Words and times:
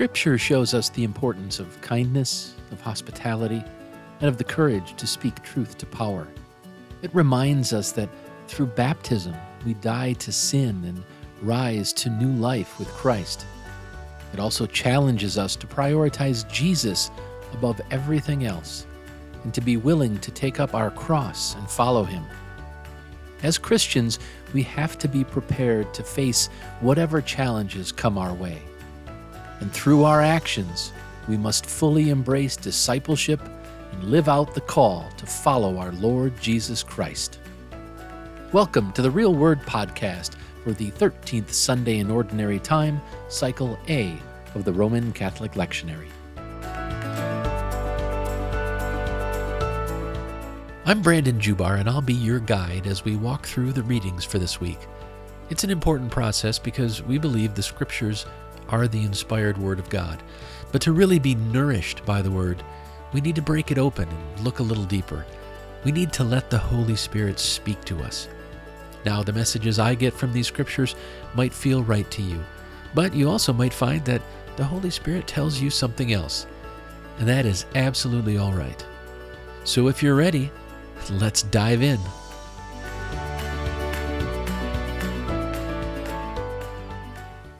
Scripture 0.00 0.38
shows 0.38 0.72
us 0.72 0.88
the 0.88 1.04
importance 1.04 1.58
of 1.58 1.78
kindness, 1.82 2.54
of 2.72 2.80
hospitality, 2.80 3.62
and 4.20 4.30
of 4.30 4.38
the 4.38 4.44
courage 4.44 4.96
to 4.96 5.06
speak 5.06 5.42
truth 5.42 5.76
to 5.76 5.84
power. 5.84 6.26
It 7.02 7.14
reminds 7.14 7.74
us 7.74 7.92
that 7.92 8.08
through 8.48 8.68
baptism 8.68 9.34
we 9.66 9.74
die 9.74 10.14
to 10.14 10.32
sin 10.32 10.82
and 10.86 11.04
rise 11.42 11.92
to 11.92 12.08
new 12.08 12.32
life 12.32 12.78
with 12.78 12.88
Christ. 12.88 13.44
It 14.32 14.40
also 14.40 14.64
challenges 14.64 15.36
us 15.36 15.54
to 15.56 15.66
prioritize 15.66 16.50
Jesus 16.50 17.10
above 17.52 17.78
everything 17.90 18.46
else 18.46 18.86
and 19.44 19.52
to 19.52 19.60
be 19.60 19.76
willing 19.76 20.18
to 20.20 20.30
take 20.30 20.60
up 20.60 20.74
our 20.74 20.90
cross 20.90 21.56
and 21.56 21.68
follow 21.68 22.04
Him. 22.04 22.24
As 23.42 23.58
Christians, 23.58 24.18
we 24.54 24.62
have 24.62 24.96
to 24.96 25.08
be 25.08 25.24
prepared 25.24 25.92
to 25.92 26.02
face 26.02 26.48
whatever 26.80 27.20
challenges 27.20 27.92
come 27.92 28.16
our 28.16 28.32
way. 28.32 28.62
And 29.60 29.70
through 29.70 30.04
our 30.04 30.22
actions, 30.22 30.90
we 31.28 31.36
must 31.36 31.66
fully 31.66 32.08
embrace 32.08 32.56
discipleship 32.56 33.42
and 33.92 34.04
live 34.04 34.26
out 34.26 34.54
the 34.54 34.62
call 34.62 35.10
to 35.18 35.26
follow 35.26 35.76
our 35.76 35.92
Lord 35.92 36.32
Jesus 36.40 36.82
Christ. 36.82 37.38
Welcome 38.52 38.90
to 38.92 39.02
the 39.02 39.10
Real 39.10 39.34
Word 39.34 39.60
Podcast 39.60 40.36
for 40.64 40.72
the 40.72 40.90
13th 40.92 41.50
Sunday 41.50 41.98
in 41.98 42.10
Ordinary 42.10 42.58
Time, 42.58 43.02
Cycle 43.28 43.78
A 43.90 44.16
of 44.54 44.64
the 44.64 44.72
Roman 44.72 45.12
Catholic 45.12 45.52
Lectionary. 45.52 46.08
I'm 50.86 51.02
Brandon 51.02 51.38
Jubar, 51.38 51.78
and 51.78 51.88
I'll 51.88 52.00
be 52.00 52.14
your 52.14 52.40
guide 52.40 52.86
as 52.86 53.04
we 53.04 53.14
walk 53.14 53.46
through 53.46 53.72
the 53.72 53.82
readings 53.82 54.24
for 54.24 54.38
this 54.38 54.58
week. 54.58 54.78
It's 55.50 55.64
an 55.64 55.70
important 55.70 56.10
process 56.10 56.58
because 56.58 57.02
we 57.02 57.18
believe 57.18 57.54
the 57.54 57.62
Scriptures 57.62 58.24
are 58.70 58.88
the 58.88 59.02
inspired 59.02 59.58
Word 59.58 59.78
of 59.78 59.90
God. 59.90 60.22
But 60.72 60.82
to 60.82 60.92
really 60.92 61.18
be 61.18 61.34
nourished 61.34 62.04
by 62.04 62.22
the 62.22 62.30
Word, 62.30 62.62
we 63.12 63.20
need 63.20 63.36
to 63.36 63.42
break 63.42 63.70
it 63.70 63.78
open 63.78 64.08
and 64.08 64.44
look 64.44 64.58
a 64.58 64.64
little 64.64 64.84
deeper. 64.84 65.26
We 65.84 65.92
need 65.92 66.12
to 66.14 66.24
let 66.24 66.50
the 66.50 66.58
Holy 66.58 66.96
Spirit 66.96 67.38
speak 67.38 67.84
to 67.86 68.00
us. 68.02 68.28
Now, 69.04 69.22
the 69.22 69.32
messages 69.32 69.78
I 69.78 69.94
get 69.94 70.14
from 70.14 70.32
these 70.32 70.46
Scriptures 70.46 70.94
might 71.34 71.54
feel 71.54 71.82
right 71.82 72.10
to 72.10 72.22
you, 72.22 72.42
but 72.94 73.14
you 73.14 73.28
also 73.28 73.52
might 73.52 73.74
find 73.74 74.04
that 74.04 74.22
the 74.56 74.64
Holy 74.64 74.90
Spirit 74.90 75.26
tells 75.26 75.60
you 75.60 75.70
something 75.70 76.12
else. 76.12 76.46
And 77.18 77.28
that 77.28 77.46
is 77.46 77.66
absolutely 77.74 78.38
all 78.38 78.52
right. 78.52 78.86
So 79.64 79.88
if 79.88 80.02
you're 80.02 80.14
ready, 80.14 80.50
Let's 81.08 81.42
dive 81.42 81.82
in. 81.82 81.98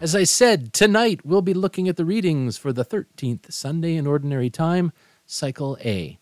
As 0.01 0.15
I 0.15 0.25
said, 0.25 0.73
tonight 0.73 1.27
we'll 1.27 1.43
be 1.43 1.53
looking 1.53 1.87
at 1.87 1.99
the 1.99 2.07
readings 2.07 2.57
for 2.57 2.73
the 2.73 2.87
13th 2.87 3.53
Sunday 3.53 3.97
in 3.97 4.07
Ordinary 4.07 4.49
Time, 4.49 4.93
Cycle 5.27 5.77
A. 5.85 6.19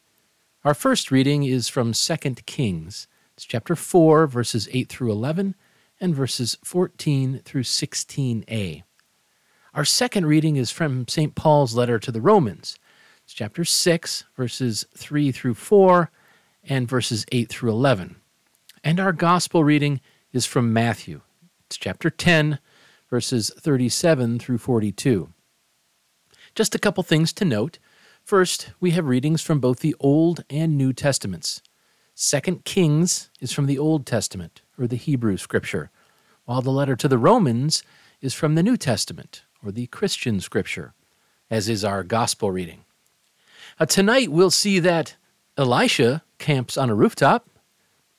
Our 0.64 0.74
first 0.74 1.12
reading 1.12 1.44
is 1.44 1.68
from 1.68 1.92
2 1.92 2.16
Kings. 2.44 3.06
It's 3.34 3.44
chapter 3.44 3.76
4, 3.76 4.26
verses 4.26 4.68
8 4.72 4.88
through 4.88 5.12
11, 5.12 5.54
and 6.00 6.12
verses 6.12 6.58
14 6.64 7.40
through 7.44 7.62
16a. 7.62 8.82
Our 9.74 9.84
second 9.84 10.26
reading 10.26 10.56
is 10.56 10.72
from 10.72 11.06
St. 11.06 11.36
Paul's 11.36 11.76
letter 11.76 12.00
to 12.00 12.10
the 12.10 12.20
Romans. 12.20 12.80
It's 13.22 13.32
chapter 13.32 13.64
6, 13.64 14.24
verses 14.36 14.86
3 14.96 15.30
through 15.30 15.54
4, 15.54 16.10
and 16.64 16.88
verses 16.88 17.24
8 17.30 17.48
through 17.48 17.70
11. 17.70 18.16
And 18.82 18.98
our 18.98 19.12
gospel 19.12 19.62
reading 19.62 20.00
is 20.32 20.46
from 20.46 20.72
Matthew. 20.72 21.20
It's 21.66 21.76
chapter 21.76 22.10
10, 22.10 22.58
verses 23.10 23.50
37 23.58 24.38
through 24.38 24.58
42. 24.58 25.32
Just 26.54 26.74
a 26.74 26.78
couple 26.78 27.02
things 27.02 27.32
to 27.34 27.44
note. 27.44 27.78
First, 28.22 28.70
we 28.80 28.90
have 28.92 29.06
readings 29.06 29.42
from 29.42 29.60
both 29.60 29.80
the 29.80 29.96
Old 30.00 30.44
and 30.50 30.76
New 30.76 30.92
Testaments. 30.92 31.62
Second 32.14 32.64
Kings 32.64 33.30
is 33.40 33.52
from 33.52 33.66
the 33.66 33.78
Old 33.78 34.04
Testament, 34.04 34.62
or 34.78 34.86
the 34.86 34.96
Hebrew 34.96 35.36
Scripture, 35.36 35.90
while 36.44 36.62
the 36.62 36.70
letter 36.70 36.96
to 36.96 37.08
the 37.08 37.18
Romans 37.18 37.82
is 38.20 38.34
from 38.34 38.54
the 38.54 38.62
New 38.62 38.76
Testament, 38.76 39.44
or 39.64 39.70
the 39.70 39.86
Christian 39.86 40.40
Scripture, 40.40 40.94
as 41.50 41.68
is 41.68 41.84
our 41.84 42.02
Gospel 42.02 42.50
reading. 42.50 42.84
Tonight 43.86 44.32
we'll 44.32 44.50
see 44.50 44.80
that 44.80 45.14
Elisha 45.56 46.22
camps 46.38 46.76
on 46.76 46.90
a 46.90 46.94
rooftop. 46.94 47.48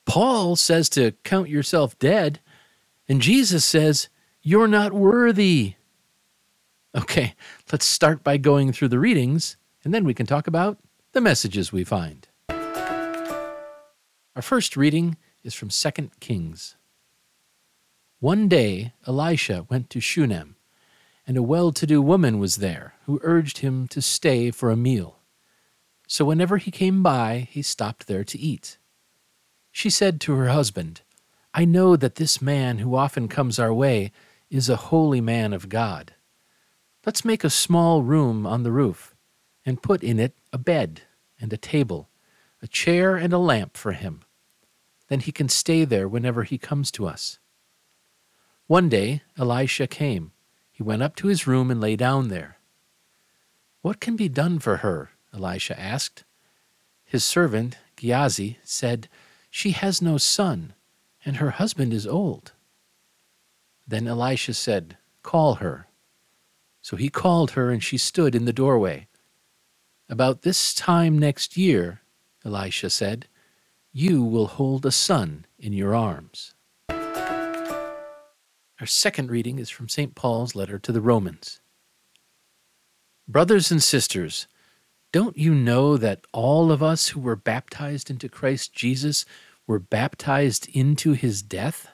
Paul 0.06 0.56
says 0.56 0.88
to 0.90 1.12
count 1.22 1.48
yourself 1.48 1.98
dead. 1.98 2.40
And 3.08 3.20
Jesus 3.20 3.64
says, 3.64 4.08
You're 4.42 4.68
not 4.68 4.94
worthy. 4.94 5.74
Okay, 6.96 7.34
let's 7.70 7.84
start 7.84 8.24
by 8.24 8.38
going 8.38 8.72
through 8.72 8.88
the 8.88 8.98
readings, 8.98 9.58
and 9.84 9.92
then 9.92 10.02
we 10.04 10.14
can 10.14 10.24
talk 10.24 10.46
about 10.46 10.78
the 11.12 11.20
messages 11.20 11.72
we 11.72 11.84
find. 11.84 12.26
Our 12.48 14.40
first 14.40 14.78
reading 14.78 15.18
is 15.44 15.52
from 15.52 15.68
2 15.68 16.10
Kings. 16.20 16.76
One 18.18 18.48
day 18.48 18.94
Elisha 19.06 19.66
went 19.68 19.90
to 19.90 20.00
Shunem, 20.00 20.56
and 21.26 21.36
a 21.36 21.42
well 21.42 21.70
to 21.72 21.86
do 21.86 22.00
woman 22.00 22.38
was 22.38 22.56
there 22.56 22.94
who 23.04 23.20
urged 23.22 23.58
him 23.58 23.86
to 23.88 24.00
stay 24.00 24.50
for 24.50 24.70
a 24.70 24.76
meal. 24.76 25.18
So 26.08 26.24
whenever 26.24 26.56
he 26.56 26.70
came 26.70 27.02
by, 27.02 27.46
he 27.50 27.60
stopped 27.60 28.06
there 28.06 28.24
to 28.24 28.38
eat. 28.38 28.78
She 29.70 29.90
said 29.90 30.18
to 30.22 30.32
her 30.32 30.48
husband, 30.48 31.02
I 31.52 31.66
know 31.66 31.94
that 31.96 32.14
this 32.14 32.40
man 32.40 32.78
who 32.78 32.96
often 32.96 33.28
comes 33.28 33.58
our 33.58 33.72
way 33.72 34.12
is 34.50 34.68
a 34.68 34.76
holy 34.76 35.20
man 35.20 35.52
of 35.52 35.68
God. 35.68 36.14
Let's 37.06 37.24
make 37.24 37.44
a 37.44 37.50
small 37.50 38.02
room 38.02 38.46
on 38.46 38.62
the 38.62 38.72
roof 38.72 39.14
and 39.64 39.82
put 39.82 40.02
in 40.02 40.18
it 40.18 40.34
a 40.52 40.58
bed 40.58 41.02
and 41.40 41.52
a 41.52 41.56
table, 41.56 42.08
a 42.60 42.66
chair 42.66 43.16
and 43.16 43.32
a 43.32 43.38
lamp 43.38 43.76
for 43.76 43.92
him. 43.92 44.22
Then 45.08 45.20
he 45.20 45.32
can 45.32 45.48
stay 45.48 45.84
there 45.84 46.08
whenever 46.08 46.42
he 46.42 46.58
comes 46.58 46.90
to 46.92 47.06
us. 47.06 47.38
One 48.66 48.88
day 48.88 49.22
Elisha 49.38 49.86
came. 49.86 50.32
He 50.70 50.82
went 50.82 51.02
up 51.02 51.16
to 51.16 51.28
his 51.28 51.46
room 51.46 51.70
and 51.70 51.80
lay 51.80 51.96
down 51.96 52.28
there. 52.28 52.58
What 53.82 54.00
can 54.00 54.16
be 54.16 54.28
done 54.28 54.58
for 54.58 54.78
her? 54.78 55.10
Elisha 55.32 55.78
asked. 55.78 56.24
His 57.04 57.24
servant, 57.24 57.78
Gehazi, 57.96 58.58
said, 58.62 59.08
She 59.50 59.70
has 59.72 60.02
no 60.02 60.18
son, 60.18 60.74
and 61.24 61.36
her 61.36 61.50
husband 61.50 61.92
is 61.92 62.06
old. 62.06 62.52
Then 63.86 64.06
Elisha 64.06 64.54
said, 64.54 64.96
Call 65.22 65.56
her. 65.56 65.88
So 66.82 66.96
he 66.96 67.08
called 67.08 67.52
her, 67.52 67.70
and 67.70 67.82
she 67.82 67.98
stood 67.98 68.34
in 68.34 68.44
the 68.44 68.52
doorway. 68.52 69.06
About 70.08 70.42
this 70.42 70.74
time 70.74 71.18
next 71.18 71.56
year, 71.56 72.00
Elisha 72.44 72.90
said, 72.90 73.26
you 73.92 74.22
will 74.22 74.46
hold 74.46 74.86
a 74.86 74.92
son 74.92 75.46
in 75.58 75.72
your 75.72 75.96
arms. 75.96 76.54
Our 76.88 78.86
second 78.86 79.30
reading 79.30 79.58
is 79.58 79.68
from 79.68 79.88
St. 79.88 80.14
Paul's 80.14 80.54
letter 80.54 80.78
to 80.78 80.92
the 80.92 81.00
Romans. 81.00 81.60
Brothers 83.26 83.70
and 83.70 83.82
sisters, 83.82 84.46
don't 85.12 85.36
you 85.36 85.52
know 85.54 85.96
that 85.96 86.24
all 86.32 86.70
of 86.70 86.82
us 86.82 87.08
who 87.08 87.20
were 87.20 87.36
baptized 87.36 88.10
into 88.10 88.28
Christ 88.28 88.72
Jesus 88.72 89.24
were 89.66 89.80
baptized 89.80 90.68
into 90.68 91.12
his 91.12 91.42
death? 91.42 91.88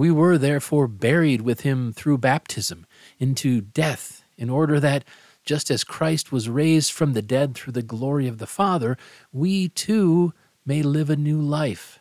We 0.00 0.10
were 0.10 0.38
therefore 0.38 0.88
buried 0.88 1.42
with 1.42 1.60
him 1.60 1.92
through 1.92 2.16
baptism 2.16 2.86
into 3.18 3.60
death, 3.60 4.24
in 4.38 4.48
order 4.48 4.80
that, 4.80 5.04
just 5.44 5.70
as 5.70 5.84
Christ 5.84 6.32
was 6.32 6.48
raised 6.48 6.90
from 6.90 7.12
the 7.12 7.20
dead 7.20 7.54
through 7.54 7.74
the 7.74 7.82
glory 7.82 8.26
of 8.26 8.38
the 8.38 8.46
Father, 8.46 8.96
we 9.30 9.68
too 9.68 10.32
may 10.64 10.80
live 10.82 11.10
a 11.10 11.16
new 11.16 11.38
life. 11.38 11.98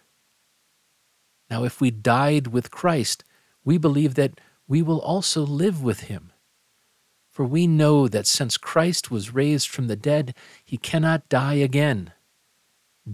Now, 1.49 1.65
if 1.65 1.81
we 1.81 1.91
died 1.91 2.47
with 2.47 2.71
Christ, 2.71 3.25
we 3.65 3.77
believe 3.77 4.15
that 4.15 4.39
we 4.65 4.81
will 4.81 5.01
also 5.01 5.41
live 5.41 5.83
with 5.83 6.03
him. 6.03 6.31
For 7.29 7.43
we 7.43 7.67
know 7.67 8.07
that 8.07 8.27
since 8.27 8.55
Christ 8.55 9.11
was 9.11 9.33
raised 9.33 9.67
from 9.67 9.87
the 9.87 9.97
dead, 9.97 10.33
he 10.63 10.77
cannot 10.77 11.27
die 11.27 11.55
again. 11.55 12.13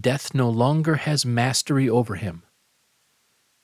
Death 0.00 0.32
no 0.32 0.48
longer 0.48 0.94
has 0.94 1.26
mastery 1.26 1.88
over 1.88 2.14
him. 2.14 2.44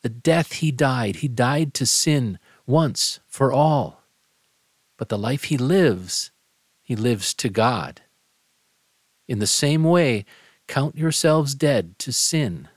The 0.02 0.08
death 0.08 0.54
he 0.54 0.70
died, 0.72 1.16
he 1.16 1.28
died 1.28 1.74
to 1.74 1.86
sin 1.86 2.38
once 2.66 3.20
for 3.28 3.52
all. 3.52 4.02
But 4.96 5.08
the 5.08 5.18
life 5.18 5.44
he 5.44 5.56
lives, 5.56 6.30
he 6.82 6.96
lives 6.96 7.34
to 7.34 7.48
God. 7.48 8.02
In 9.28 9.38
the 9.38 9.46
same 9.46 9.84
way, 9.84 10.24
count 10.68 10.96
yourselves 10.96 11.54
dead 11.54 11.98
to 12.00 12.12
sin, 12.12 12.68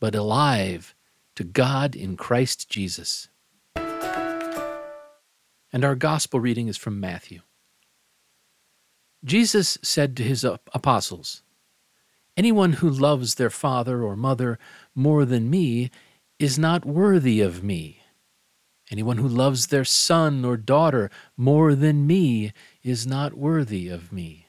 but 0.00 0.14
alive 0.14 0.94
to 1.36 1.44
God 1.44 1.94
in 1.94 2.16
Christ 2.16 2.68
Jesus 2.68 3.28
and 5.72 5.84
our 5.84 5.94
gospel 5.94 6.40
reading 6.40 6.68
is 6.68 6.76
from 6.76 7.00
Matthew. 7.00 7.40
Jesus 9.24 9.78
said 9.82 10.16
to 10.16 10.22
his 10.22 10.44
apostles, 10.44 11.42
Anyone 12.36 12.74
who 12.74 12.88
loves 12.88 13.34
their 13.34 13.50
father 13.50 14.02
or 14.02 14.16
mother 14.16 14.58
more 14.94 15.24
than 15.24 15.50
me 15.50 15.90
is 16.40 16.58
not 16.58 16.86
worthy 16.86 17.42
of 17.42 17.62
me. 17.62 18.00
Anyone 18.90 19.18
who 19.18 19.28
loves 19.28 19.66
their 19.66 19.84
son 19.84 20.42
or 20.42 20.56
daughter 20.56 21.10
more 21.36 21.74
than 21.74 22.06
me 22.06 22.52
is 22.82 23.06
not 23.06 23.34
worthy 23.34 23.88
of 23.88 24.10
me. 24.10 24.46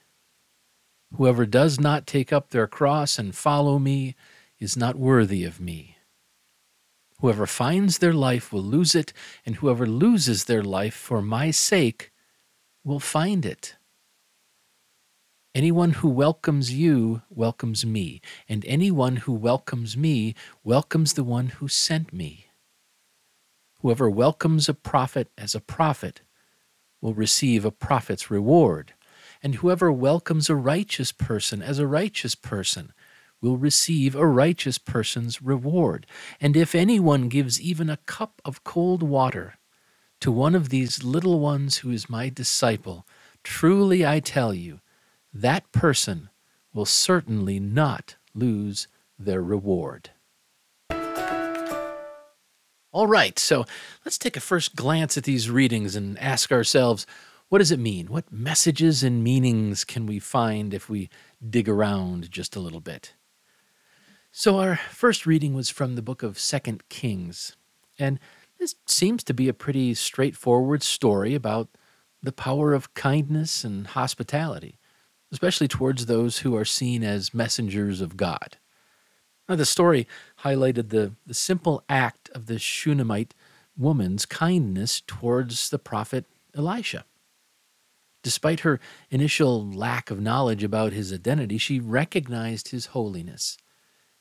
Whoever 1.18 1.46
does 1.46 1.82
not 1.82 2.08
take 2.08 2.32
up 2.32 2.50
their 2.50 2.66
cross 2.66 3.20
and 3.20 3.36
follow 3.36 3.78
me 3.78 4.16
is 4.58 4.78
not 4.78 4.96
worthy 4.96 5.44
of 5.44 5.60
me. 5.60 5.98
Whoever 7.20 7.46
finds 7.46 7.98
their 7.98 8.14
life 8.14 8.54
will 8.54 8.64
lose 8.64 8.96
it, 8.96 9.12
and 9.46 9.58
whoever 9.58 9.86
loses 9.86 10.46
their 10.46 10.64
life 10.64 10.96
for 10.96 11.22
my 11.22 11.52
sake 11.52 12.14
will 12.86 13.02
find 13.02 13.46
it. 13.46 13.76
Anyone 15.54 15.92
who 15.92 16.08
welcomes 16.08 16.72
you 16.74 17.24
welcomes 17.30 17.86
me, 17.86 18.22
and 18.48 18.64
anyone 18.66 19.18
who 19.18 19.34
welcomes 19.34 19.98
me 19.98 20.34
welcomes 20.64 21.14
the 21.14 21.26
one 21.26 21.48
who 21.48 21.68
sent 21.68 22.14
me. 22.14 22.46
Whoever 23.82 24.10
welcomes 24.10 24.70
a 24.70 24.74
prophet 24.74 25.30
as 25.38 25.54
a 25.54 25.60
prophet 25.60 26.22
will 27.02 27.14
receive 27.14 27.66
a 27.66 27.72
prophet's 27.72 28.32
reward, 28.32 28.94
and 29.44 29.56
whoever 29.56 29.92
welcomes 29.92 30.50
a 30.50 30.56
righteous 30.56 31.12
person 31.12 31.62
as 31.62 31.80
a 31.80 31.88
righteous 31.88 32.34
person 32.34 32.94
will 33.42 33.58
receive 33.58 34.16
a 34.16 34.26
righteous 34.26 34.78
person's 34.78 35.42
reward. 35.42 36.08
And 36.40 36.56
if 36.56 36.74
anyone 36.74 37.28
gives 37.28 37.60
even 37.60 37.90
a 37.90 37.98
cup 37.98 38.42
of 38.46 38.64
cold 38.64 39.04
water 39.04 39.56
to 40.22 40.32
one 40.32 40.56
of 40.56 40.70
these 40.70 41.04
little 41.04 41.42
ones 41.42 41.80
who 41.80 41.92
is 41.92 42.10
my 42.10 42.30
disciple, 42.30 43.06
truly 43.44 44.06
I 44.06 44.22
tell 44.22 44.54
you, 44.54 44.80
that 45.34 45.72
person 45.72 46.30
will 46.74 46.86
certainly 46.86 47.60
not 47.60 48.16
lose 48.34 48.88
their 49.18 49.42
reward. 49.42 50.12
All 52.94 53.08
right, 53.08 53.40
so 53.40 53.66
let's 54.04 54.18
take 54.18 54.36
a 54.36 54.42
first 54.42 54.76
glance 54.76 55.18
at 55.18 55.24
these 55.24 55.50
readings 55.50 55.96
and 55.96 56.20
ask 56.20 56.52
ourselves 56.52 57.06
what 57.48 57.60
does 57.60 57.72
it 57.72 57.80
mean? 57.80 58.08
What 58.08 58.32
messages 58.32 59.04
and 59.04 59.26
meanings 59.26 59.84
can 59.84 60.06
we 60.06 60.20
find 60.20 60.74
if 60.74 60.90
we 60.90 61.10
dig 61.50 61.68
around 61.68 62.32
just 62.32 62.56
a 62.56 62.62
little 62.62 62.80
bit? 62.80 63.14
So, 64.32 64.60
our 64.60 64.78
first 64.78 65.26
reading 65.26 65.54
was 65.54 65.70
from 65.70 65.96
the 65.96 66.02
book 66.02 66.24
of 66.24 66.40
Second 66.40 66.88
Kings, 66.88 67.58
and 68.00 68.20
this 68.58 68.76
seems 68.88 69.22
to 69.26 69.34
be 69.34 69.50
a 69.50 69.54
pretty 69.54 69.94
straightforward 69.96 70.82
story 70.82 71.36
about 71.36 71.68
the 72.24 72.32
power 72.32 72.74
of 72.74 72.94
kindness 72.94 73.66
and 73.66 73.86
hospitality 73.88 74.80
especially 75.32 75.68
towards 75.68 76.06
those 76.06 76.40
who 76.40 76.56
are 76.56 76.66
seen 76.66 77.04
as 77.04 77.34
messengers 77.34 78.02
of 78.02 78.18
God. 78.18 78.58
Now, 79.48 79.56
the 79.56 79.66
story 79.66 80.08
highlighted 80.44 80.90
the, 80.90 81.14
the 81.26 81.34
simple 81.34 81.84
act 81.90 82.30
of 82.30 82.46
the 82.46 82.60
Shunammite 82.60 83.34
woman's 83.78 84.26
kindness 84.26 85.02
towards 85.02 85.70
the 85.70 85.80
prophet 85.80 86.26
Elisha. 86.56 87.06
Despite 88.24 88.62
her 88.62 88.80
initial 89.10 89.68
lack 89.68 90.12
of 90.12 90.22
knowledge 90.22 90.64
about 90.64 90.94
his 90.94 91.12
identity, 91.12 91.58
she 91.58 91.80
recognized 91.80 92.70
his 92.70 92.88
holiness 92.88 93.58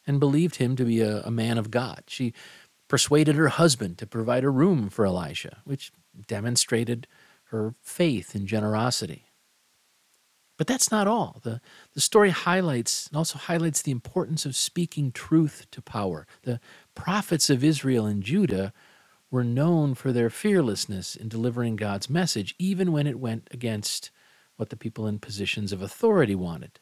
and 0.06 0.18
believed 0.18 0.56
him 0.56 0.74
to 0.76 0.84
be 0.84 1.00
a, 1.00 1.20
a 1.22 1.30
man 1.30 1.58
of 1.58 1.70
God. 1.70 2.04
She 2.06 2.32
persuaded 2.88 3.36
her 3.36 3.48
husband 3.48 3.98
to 3.98 4.06
provide 4.06 4.42
a 4.42 4.50
room 4.50 4.88
for 4.88 5.04
Elisha, 5.04 5.58
which 5.64 5.92
demonstrated 6.26 7.06
her 7.44 7.74
faith 7.82 8.34
and 8.34 8.46
generosity. 8.46 9.26
But 10.60 10.66
that's 10.66 10.90
not 10.90 11.06
all. 11.06 11.40
The, 11.42 11.62
the 11.94 12.02
story 12.02 12.28
highlights 12.28 13.06
and 13.06 13.16
also 13.16 13.38
highlights 13.38 13.80
the 13.80 13.92
importance 13.92 14.44
of 14.44 14.54
speaking 14.54 15.10
truth 15.10 15.66
to 15.70 15.80
power. 15.80 16.26
The 16.42 16.60
prophets 16.94 17.48
of 17.48 17.64
Israel 17.64 18.04
and 18.04 18.22
Judah 18.22 18.74
were 19.30 19.42
known 19.42 19.94
for 19.94 20.12
their 20.12 20.28
fearlessness 20.28 21.16
in 21.16 21.30
delivering 21.30 21.76
God's 21.76 22.10
message, 22.10 22.54
even 22.58 22.92
when 22.92 23.06
it 23.06 23.18
went 23.18 23.48
against 23.50 24.10
what 24.56 24.68
the 24.68 24.76
people 24.76 25.06
in 25.06 25.18
positions 25.18 25.72
of 25.72 25.80
authority 25.80 26.34
wanted. 26.34 26.78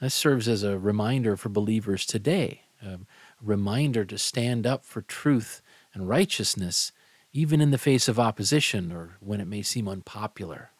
This 0.00 0.14
serves 0.14 0.46
as 0.46 0.62
a 0.62 0.78
reminder 0.78 1.36
for 1.36 1.48
believers 1.48 2.06
today, 2.06 2.62
a 2.80 3.00
reminder 3.42 4.04
to 4.04 4.18
stand 4.18 4.68
up 4.68 4.84
for 4.84 5.02
truth 5.02 5.62
and 5.94 6.08
righteousness, 6.08 6.92
even 7.32 7.60
in 7.60 7.72
the 7.72 7.76
face 7.76 8.06
of 8.06 8.20
opposition 8.20 8.92
or 8.92 9.16
when 9.18 9.40
it 9.40 9.48
may 9.48 9.62
seem 9.62 9.88
unpopular. 9.88 10.70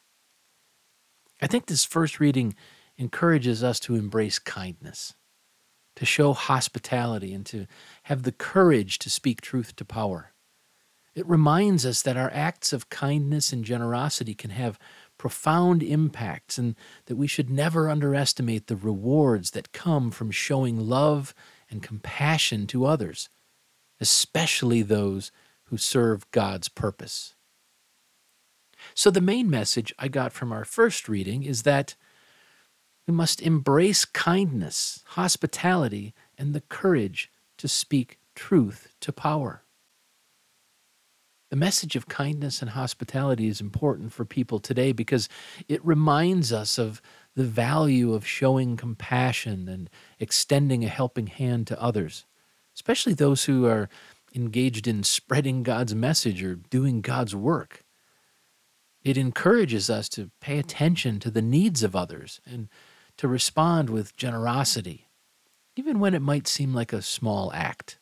I 1.40 1.46
think 1.46 1.66
this 1.66 1.84
first 1.84 2.20
reading 2.20 2.54
encourages 2.96 3.62
us 3.62 3.78
to 3.80 3.94
embrace 3.94 4.38
kindness, 4.38 5.14
to 5.96 6.04
show 6.04 6.32
hospitality, 6.32 7.32
and 7.32 7.46
to 7.46 7.66
have 8.04 8.24
the 8.24 8.32
courage 8.32 8.98
to 9.00 9.10
speak 9.10 9.40
truth 9.40 9.76
to 9.76 9.84
power. 9.84 10.32
It 11.14 11.26
reminds 11.26 11.84
us 11.84 12.02
that 12.02 12.16
our 12.16 12.30
acts 12.32 12.72
of 12.72 12.90
kindness 12.90 13.52
and 13.52 13.64
generosity 13.64 14.34
can 14.34 14.50
have 14.50 14.78
profound 15.16 15.82
impacts 15.82 16.58
and 16.58 16.76
that 17.06 17.16
we 17.16 17.26
should 17.26 17.50
never 17.50 17.88
underestimate 17.88 18.68
the 18.68 18.76
rewards 18.76 19.50
that 19.50 19.72
come 19.72 20.10
from 20.10 20.30
showing 20.30 20.88
love 20.88 21.34
and 21.70 21.82
compassion 21.82 22.66
to 22.68 22.86
others, 22.86 23.28
especially 24.00 24.82
those 24.82 25.32
who 25.64 25.76
serve 25.76 26.30
God's 26.30 26.68
purpose. 26.68 27.34
So, 28.94 29.10
the 29.10 29.20
main 29.20 29.50
message 29.50 29.92
I 29.98 30.08
got 30.08 30.32
from 30.32 30.52
our 30.52 30.64
first 30.64 31.08
reading 31.08 31.42
is 31.42 31.62
that 31.62 31.94
we 33.06 33.14
must 33.14 33.40
embrace 33.40 34.04
kindness, 34.04 35.02
hospitality, 35.06 36.14
and 36.36 36.54
the 36.54 36.60
courage 36.60 37.32
to 37.56 37.66
speak 37.66 38.18
truth 38.34 38.88
to 39.00 39.12
power. 39.12 39.64
The 41.50 41.56
message 41.56 41.96
of 41.96 42.08
kindness 42.08 42.60
and 42.60 42.72
hospitality 42.72 43.48
is 43.48 43.62
important 43.62 44.12
for 44.12 44.26
people 44.26 44.60
today 44.60 44.92
because 44.92 45.30
it 45.66 45.84
reminds 45.84 46.52
us 46.52 46.78
of 46.78 47.00
the 47.34 47.44
value 47.44 48.12
of 48.12 48.26
showing 48.26 48.76
compassion 48.76 49.66
and 49.68 49.88
extending 50.18 50.84
a 50.84 50.88
helping 50.88 51.28
hand 51.28 51.66
to 51.68 51.82
others, 51.82 52.26
especially 52.74 53.14
those 53.14 53.44
who 53.44 53.64
are 53.64 53.88
engaged 54.34 54.86
in 54.86 55.02
spreading 55.02 55.62
God's 55.62 55.94
message 55.94 56.42
or 56.42 56.56
doing 56.56 57.00
God's 57.00 57.34
work. 57.34 57.82
It 59.02 59.16
encourages 59.16 59.88
us 59.88 60.08
to 60.10 60.30
pay 60.40 60.58
attention 60.58 61.20
to 61.20 61.30
the 61.30 61.42
needs 61.42 61.82
of 61.82 61.94
others 61.94 62.40
and 62.44 62.68
to 63.16 63.28
respond 63.28 63.90
with 63.90 64.16
generosity, 64.16 65.08
even 65.76 66.00
when 66.00 66.14
it 66.14 66.22
might 66.22 66.46
seem 66.46 66.74
like 66.74 66.92
a 66.92 67.02
small 67.02 67.52
act. 67.52 67.98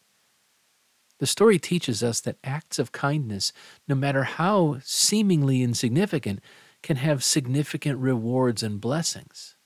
The 1.19 1.27
story 1.27 1.59
teaches 1.59 2.03
us 2.03 2.21
that 2.21 2.39
acts 2.45 2.79
of 2.79 2.93
kindness, 2.93 3.53
no 3.89 3.95
matter 3.95 4.25
how 4.25 4.79
seemingly 4.85 5.63
insignificant, 5.63 6.41
can 6.83 6.97
have 6.97 7.25
significant 7.25 7.99
rewards 7.99 8.63
and 8.63 8.81
blessings. 8.81 9.57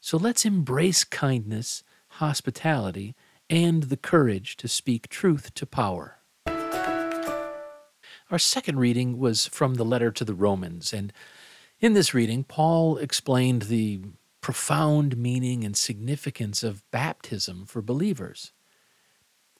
So 0.00 0.16
let's 0.16 0.44
embrace 0.44 1.02
kindness, 1.02 1.82
hospitality, 2.08 3.16
and 3.50 3.84
the 3.84 3.96
courage 3.96 4.56
to 4.58 4.68
speak 4.68 5.08
truth 5.08 5.52
to 5.54 5.66
power. 5.66 6.18
Our 8.30 8.38
second 8.38 8.78
reading 8.78 9.18
was 9.18 9.46
from 9.46 9.74
the 9.74 9.84
letter 9.84 10.10
to 10.10 10.24
the 10.24 10.34
Romans. 10.34 10.92
And 10.92 11.12
in 11.80 11.92
this 11.92 12.14
reading, 12.14 12.44
Paul 12.44 12.96
explained 12.96 13.62
the 13.62 14.00
profound 14.40 15.16
meaning 15.16 15.64
and 15.64 15.76
significance 15.76 16.62
of 16.62 16.88
baptism 16.90 17.66
for 17.66 17.82
believers. 17.82 18.52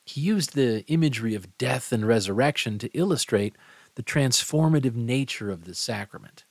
He 0.04 0.20
used 0.20 0.54
the 0.54 0.84
imagery 0.88 1.34
of 1.34 1.56
death 1.56 1.92
and 1.92 2.06
resurrection 2.06 2.78
to 2.78 2.90
illustrate 2.98 3.56
the 3.94 4.02
transformative 4.02 4.94
nature 4.94 5.50
of 5.50 5.64
the 5.64 5.74
sacrament. 5.74 6.44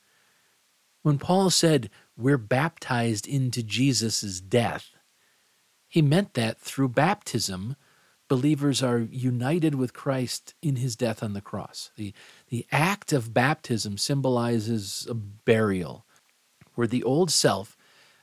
When 1.02 1.18
Paul 1.18 1.50
said, 1.50 1.90
We're 2.16 2.38
baptized 2.38 3.28
into 3.28 3.62
Jesus' 3.62 4.40
death, 4.40 4.90
he 5.86 6.02
meant 6.02 6.34
that 6.34 6.58
through 6.58 6.88
baptism, 6.88 7.76
believers 8.34 8.82
are 8.82 8.98
united 8.98 9.76
with 9.76 9.92
Christ 9.92 10.54
in 10.60 10.74
his 10.74 10.96
death 10.96 11.22
on 11.22 11.34
the 11.34 11.40
cross. 11.40 11.92
The, 11.94 12.12
the 12.48 12.66
act 12.72 13.12
of 13.12 13.32
baptism 13.32 13.96
symbolizes 13.96 15.06
a 15.08 15.14
burial, 15.14 16.04
where 16.74 16.88
the 16.88 17.04
old 17.04 17.30
self, 17.30 17.76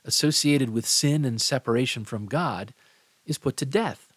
associated 0.04 0.68
with 0.68 0.84
sin 0.84 1.24
and 1.24 1.40
separation 1.40 2.04
from 2.04 2.26
God, 2.26 2.74
is 3.24 3.38
put 3.38 3.56
to 3.56 3.64
death. 3.64 4.12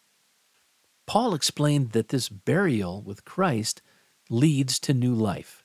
Paul 1.06 1.34
explained 1.34 1.92
that 1.92 2.10
this 2.10 2.28
burial 2.28 3.02
with 3.02 3.24
Christ 3.24 3.82
leads 4.30 4.80
to 4.80 4.94
new 4.94 5.14
life. 5.14 5.64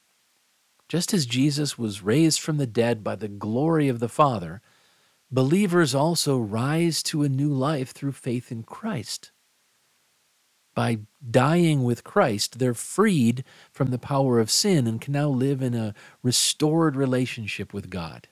Just 0.89 1.13
as 1.13 1.27
Jesus 1.27 1.77
was 1.77 2.05
raised 2.05 2.39
from 2.39 2.57
the 2.57 2.69
dead 2.69 3.03
by 3.03 3.17
the 3.17 3.27
glory 3.27 3.89
of 3.89 3.99
the 3.99 4.09
Father, 4.09 4.63
believers 5.29 5.93
also 5.93 6.39
rise 6.39 7.03
to 7.03 7.25
a 7.25 7.29
new 7.29 7.53
life 7.53 7.91
through 7.91 8.13
faith 8.13 8.53
in 8.53 8.63
Christ 8.63 9.33
by 10.81 10.99
dying 11.31 11.85
with 11.85 12.05
Christ, 12.05 12.59
they're 12.59 12.73
freed 12.73 13.45
from 13.71 13.91
the 13.91 13.99
power 13.99 14.41
of 14.41 14.51
sin 14.51 14.87
and 14.87 14.99
can 14.99 15.13
now 15.13 15.29
live 15.29 15.61
in 15.61 15.75
a 15.75 15.93
restored 16.23 16.97
relationship 16.97 17.75
with 17.75 17.91
God. 17.91 18.29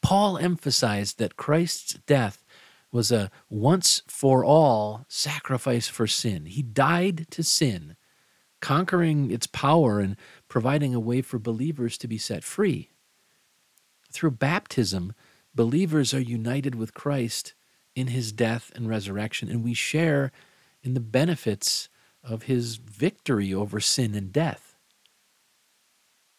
Paul 0.00 0.38
emphasized 0.38 1.18
that 1.18 1.36
Christ's 1.36 1.94
death 2.06 2.44
was 2.92 3.10
a 3.10 3.32
once 3.50 4.02
for 4.06 4.44
all 4.44 5.04
sacrifice 5.08 5.88
for 5.88 6.06
sin. 6.06 6.46
He 6.46 6.62
died 6.62 7.26
to 7.30 7.42
sin 7.42 7.96
conquering 8.60 9.32
its 9.32 9.48
power 9.48 9.98
and 9.98 10.14
providing 10.46 10.94
a 10.94 11.00
way 11.00 11.20
for 11.20 11.40
believers 11.40 11.98
to 11.98 12.06
be 12.06 12.16
set 12.16 12.44
free. 12.44 12.90
Through 14.12 14.38
baptism, 14.38 15.14
believers 15.52 16.14
are 16.14 16.20
united 16.20 16.76
with 16.76 16.94
Christ 16.94 17.54
in 17.96 18.06
his 18.06 18.30
death 18.30 18.70
and 18.76 18.88
resurrection, 18.88 19.48
and 19.48 19.64
we 19.64 19.74
share 19.74 20.30
in 20.82 20.94
the 20.94 21.00
benefits 21.00 21.88
of 22.22 22.44
his 22.44 22.76
victory 22.76 23.52
over 23.52 23.80
sin 23.80 24.14
and 24.14 24.32
death. 24.32 24.76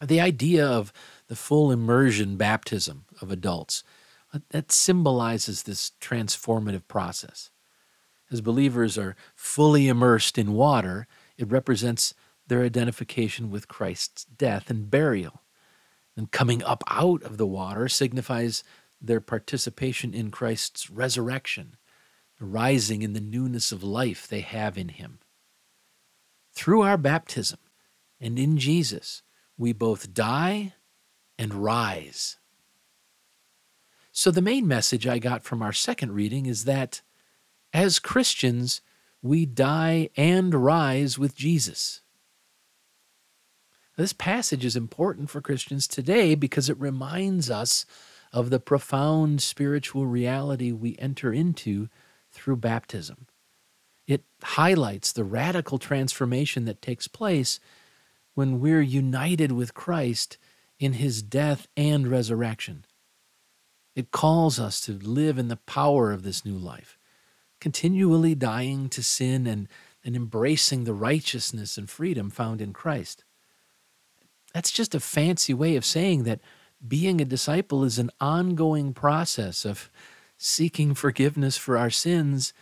The 0.02 0.20
idea 0.20 0.66
of 0.66 0.92
the 1.28 1.36
full 1.36 1.70
immersion 1.70 2.36
baptism 2.36 3.06
of 3.20 3.30
adults 3.30 3.84
uh, 4.32 4.40
that 4.50 4.72
symbolizes 4.72 5.62
this 5.62 5.92
transformative 6.00 6.86
process. 6.88 7.50
As 8.30 8.40
believers 8.40 8.98
are 8.98 9.16
fully 9.34 9.88
immersed 9.88 10.38
in 10.38 10.54
water, 10.54 11.06
it 11.38 11.50
represents 11.50 12.14
their 12.46 12.62
identification 12.62 13.50
with 13.50 13.68
Christ's 13.68 14.24
death 14.24 14.70
and 14.70 14.90
burial. 14.90 15.42
And 16.16 16.30
coming 16.30 16.62
up 16.62 16.84
out 16.88 17.22
of 17.22 17.38
the 17.38 17.46
water 17.46 17.88
signifies 17.88 18.62
their 19.00 19.20
participation 19.20 20.14
in 20.14 20.30
Christ's 20.30 20.90
resurrection, 20.90 21.76
rising 22.40 23.02
in 23.02 23.12
the 23.12 23.20
newness 23.20 23.72
of 23.72 23.82
life 23.82 24.26
they 24.26 24.40
have 24.40 24.76
in 24.76 24.88
Him. 24.88 25.18
Through 26.52 26.82
our 26.82 26.96
baptism 26.96 27.58
and 28.20 28.38
in 28.38 28.58
Jesus, 28.58 29.22
we 29.56 29.72
both 29.72 30.14
die 30.14 30.74
and 31.38 31.54
rise. 31.54 32.36
So, 34.12 34.30
the 34.30 34.42
main 34.42 34.68
message 34.68 35.06
I 35.06 35.18
got 35.18 35.42
from 35.42 35.62
our 35.62 35.72
second 35.72 36.12
reading 36.12 36.46
is 36.46 36.64
that 36.64 37.02
as 37.72 37.98
Christians, 37.98 38.80
we 39.20 39.44
die 39.44 40.10
and 40.16 40.54
rise 40.54 41.18
with 41.18 41.34
Jesus. 41.34 42.02
This 43.96 44.12
passage 44.12 44.64
is 44.64 44.76
important 44.76 45.30
for 45.30 45.40
Christians 45.40 45.88
today 45.88 46.34
because 46.34 46.68
it 46.68 46.78
reminds 46.78 47.50
us 47.50 47.86
of 48.32 48.50
the 48.50 48.60
profound 48.60 49.40
spiritual 49.40 50.06
reality 50.06 50.72
we 50.72 50.96
enter 50.98 51.32
into 51.32 51.88
through 52.34 52.56
baptism. 52.56 53.26
It 54.06 54.24
highlights 54.42 55.12
the 55.12 55.24
radical 55.24 55.78
transformation 55.78 56.66
that 56.66 56.82
takes 56.82 57.08
place 57.08 57.58
when 58.34 58.60
we're 58.60 58.82
united 58.82 59.52
with 59.52 59.74
Christ 59.74 60.36
in 60.78 60.94
his 60.94 61.22
death 61.22 61.66
and 61.76 62.08
resurrection. 62.08 62.84
It 63.94 64.10
calls 64.10 64.58
us 64.58 64.80
to 64.82 64.92
live 64.92 65.38
in 65.38 65.48
the 65.48 65.56
power 65.56 66.12
of 66.12 66.24
this 66.24 66.44
new 66.44 66.58
life, 66.58 66.98
continually 67.60 68.34
dying 68.34 68.88
to 68.90 69.02
sin 69.02 69.46
and, 69.46 69.68
and 70.04 70.16
embracing 70.16 70.84
the 70.84 70.92
righteousness 70.92 71.78
and 71.78 71.88
freedom 71.88 72.28
found 72.28 72.60
in 72.60 72.72
Christ. 72.72 73.24
That's 74.52 74.72
just 74.72 74.94
a 74.94 75.00
fancy 75.00 75.54
way 75.54 75.76
of 75.76 75.84
saying 75.84 76.24
that 76.24 76.40
being 76.86 77.20
a 77.20 77.24
disciple 77.24 77.84
is 77.84 77.98
an 77.98 78.10
ongoing 78.20 78.92
process 78.92 79.64
of 79.64 79.90
seeking 80.46 80.92
forgiveness 80.92 81.56
for 81.56 81.78
our 81.78 81.88
sins 81.88 82.52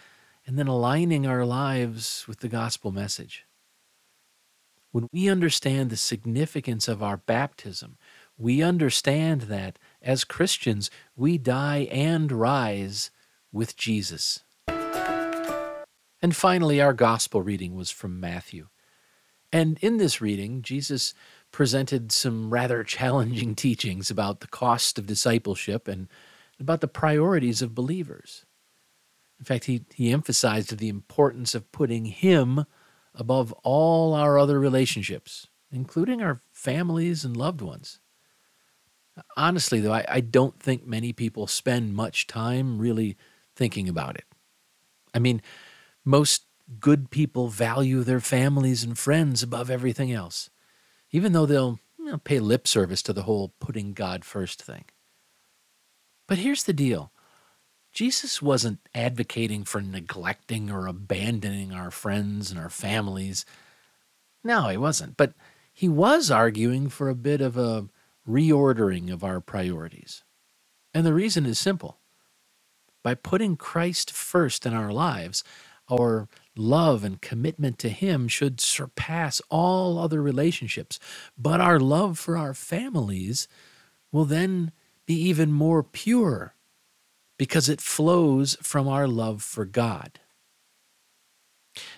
and 0.46 0.56
then 0.56 0.68
aligning 0.68 1.26
our 1.26 1.44
lives 1.44 2.24
with 2.28 2.38
the 2.38 2.48
gospel 2.48 2.92
message. 2.92 3.44
When 4.92 5.08
we 5.12 5.28
understand 5.28 5.90
the 5.90 5.96
significance 5.96 6.86
of 6.86 7.02
our 7.02 7.16
baptism, 7.16 7.98
we 8.38 8.62
understand 8.62 9.42
that 9.42 9.80
as 10.00 10.22
Christians, 10.22 10.92
we 11.16 11.38
die 11.38 11.88
and 11.90 12.30
rise 12.30 13.10
with 13.50 13.76
Jesus. 13.76 14.44
And 14.68 16.36
finally, 16.36 16.80
our 16.80 16.92
gospel 16.92 17.42
reading 17.42 17.74
was 17.74 17.90
from 17.90 18.20
Matthew. 18.20 18.68
And 19.52 19.76
in 19.80 19.96
this 19.96 20.20
reading, 20.20 20.62
Jesus 20.62 21.14
presented 21.50 22.12
some 22.12 22.50
rather 22.50 22.84
challenging 22.84 23.56
teachings 23.56 24.08
about 24.08 24.38
the 24.38 24.46
cost 24.46 25.00
of 25.00 25.06
discipleship 25.06 25.88
and 25.88 26.06
about 26.62 26.81
the 26.81 26.88
priorities 26.88 27.62
of 27.62 27.75
believers. 27.75 28.45
In 29.38 29.45
fact, 29.45 29.64
he, 29.64 29.85
he 29.95 30.12
emphasized 30.12 30.76
the 30.76 30.88
importance 30.88 31.54
of 31.54 31.71
putting 31.73 32.07
him 32.07 32.64
above 33.14 33.52
all 33.62 34.14
our 34.14 34.38
other 34.38 34.59
relationships, 34.59 35.49
including 35.71 36.23
our 36.23 36.40
families 36.52 37.25
and 37.25 37.37
loved 37.37 37.61
ones. 37.61 37.99
Honestly, 39.37 39.81
though, 39.81 39.92
I, 39.92 40.04
I 40.09 40.21
don't 40.21 40.59
think 40.59 40.87
many 40.87 41.12
people 41.12 41.47
spend 41.47 41.95
much 41.95 42.26
time 42.26 42.78
really 42.78 43.16
thinking 43.54 43.88
about 43.88 44.16
it. 44.16 44.25
I 45.12 45.19
mean, 45.19 45.42
most 46.04 46.45
good 46.81 47.11
people 47.11 47.49
value 47.49 48.02
their 48.02 48.21
families 48.21 48.83
and 48.83 48.99
friends 48.99 49.42
above 49.42 49.69
everything 49.69 50.11
else 50.11 50.49
even 51.12 51.33
though 51.33 51.47
they'll 51.47 51.78
you 51.99 52.07
know, 52.07 52.19
pay 52.19 52.40
lip 52.40 52.66
service 52.66 53.02
to 53.02 53.12
the 53.12 53.23
whole 53.23 53.54
putting 53.61 53.92
God 53.92 54.25
first 54.25 54.61
thing. 54.62 54.87
But 56.32 56.38
here's 56.38 56.62
the 56.62 56.72
deal 56.72 57.12
Jesus 57.92 58.40
wasn't 58.40 58.78
advocating 58.94 59.64
for 59.64 59.82
neglecting 59.82 60.70
or 60.70 60.86
abandoning 60.86 61.74
our 61.74 61.90
friends 61.90 62.50
and 62.50 62.58
our 62.58 62.70
families. 62.70 63.44
No, 64.42 64.68
he 64.68 64.78
wasn't. 64.78 65.18
But 65.18 65.34
he 65.74 65.90
was 65.90 66.30
arguing 66.30 66.88
for 66.88 67.10
a 67.10 67.14
bit 67.14 67.42
of 67.42 67.58
a 67.58 67.86
reordering 68.26 69.12
of 69.12 69.22
our 69.22 69.42
priorities. 69.42 70.24
And 70.94 71.04
the 71.04 71.12
reason 71.12 71.44
is 71.44 71.58
simple. 71.58 71.98
By 73.02 73.12
putting 73.12 73.58
Christ 73.58 74.10
first 74.10 74.64
in 74.64 74.72
our 74.72 74.90
lives, 74.90 75.44
our 75.90 76.30
love 76.56 77.04
and 77.04 77.20
commitment 77.20 77.78
to 77.80 77.90
Him 77.90 78.26
should 78.26 78.58
surpass 78.58 79.42
all 79.50 79.98
other 79.98 80.22
relationships. 80.22 80.98
But 81.36 81.60
our 81.60 81.78
love 81.78 82.18
for 82.18 82.38
our 82.38 82.54
families 82.54 83.48
will 84.10 84.24
then 84.24 84.72
be 85.12 85.28
even 85.28 85.52
more 85.52 85.83
pure 85.83 86.54
because 87.38 87.69
it 87.69 87.83
flows 87.83 88.57
from 88.62 88.88
our 88.88 89.07
love 89.07 89.42
for 89.42 89.66
God. 89.66 90.21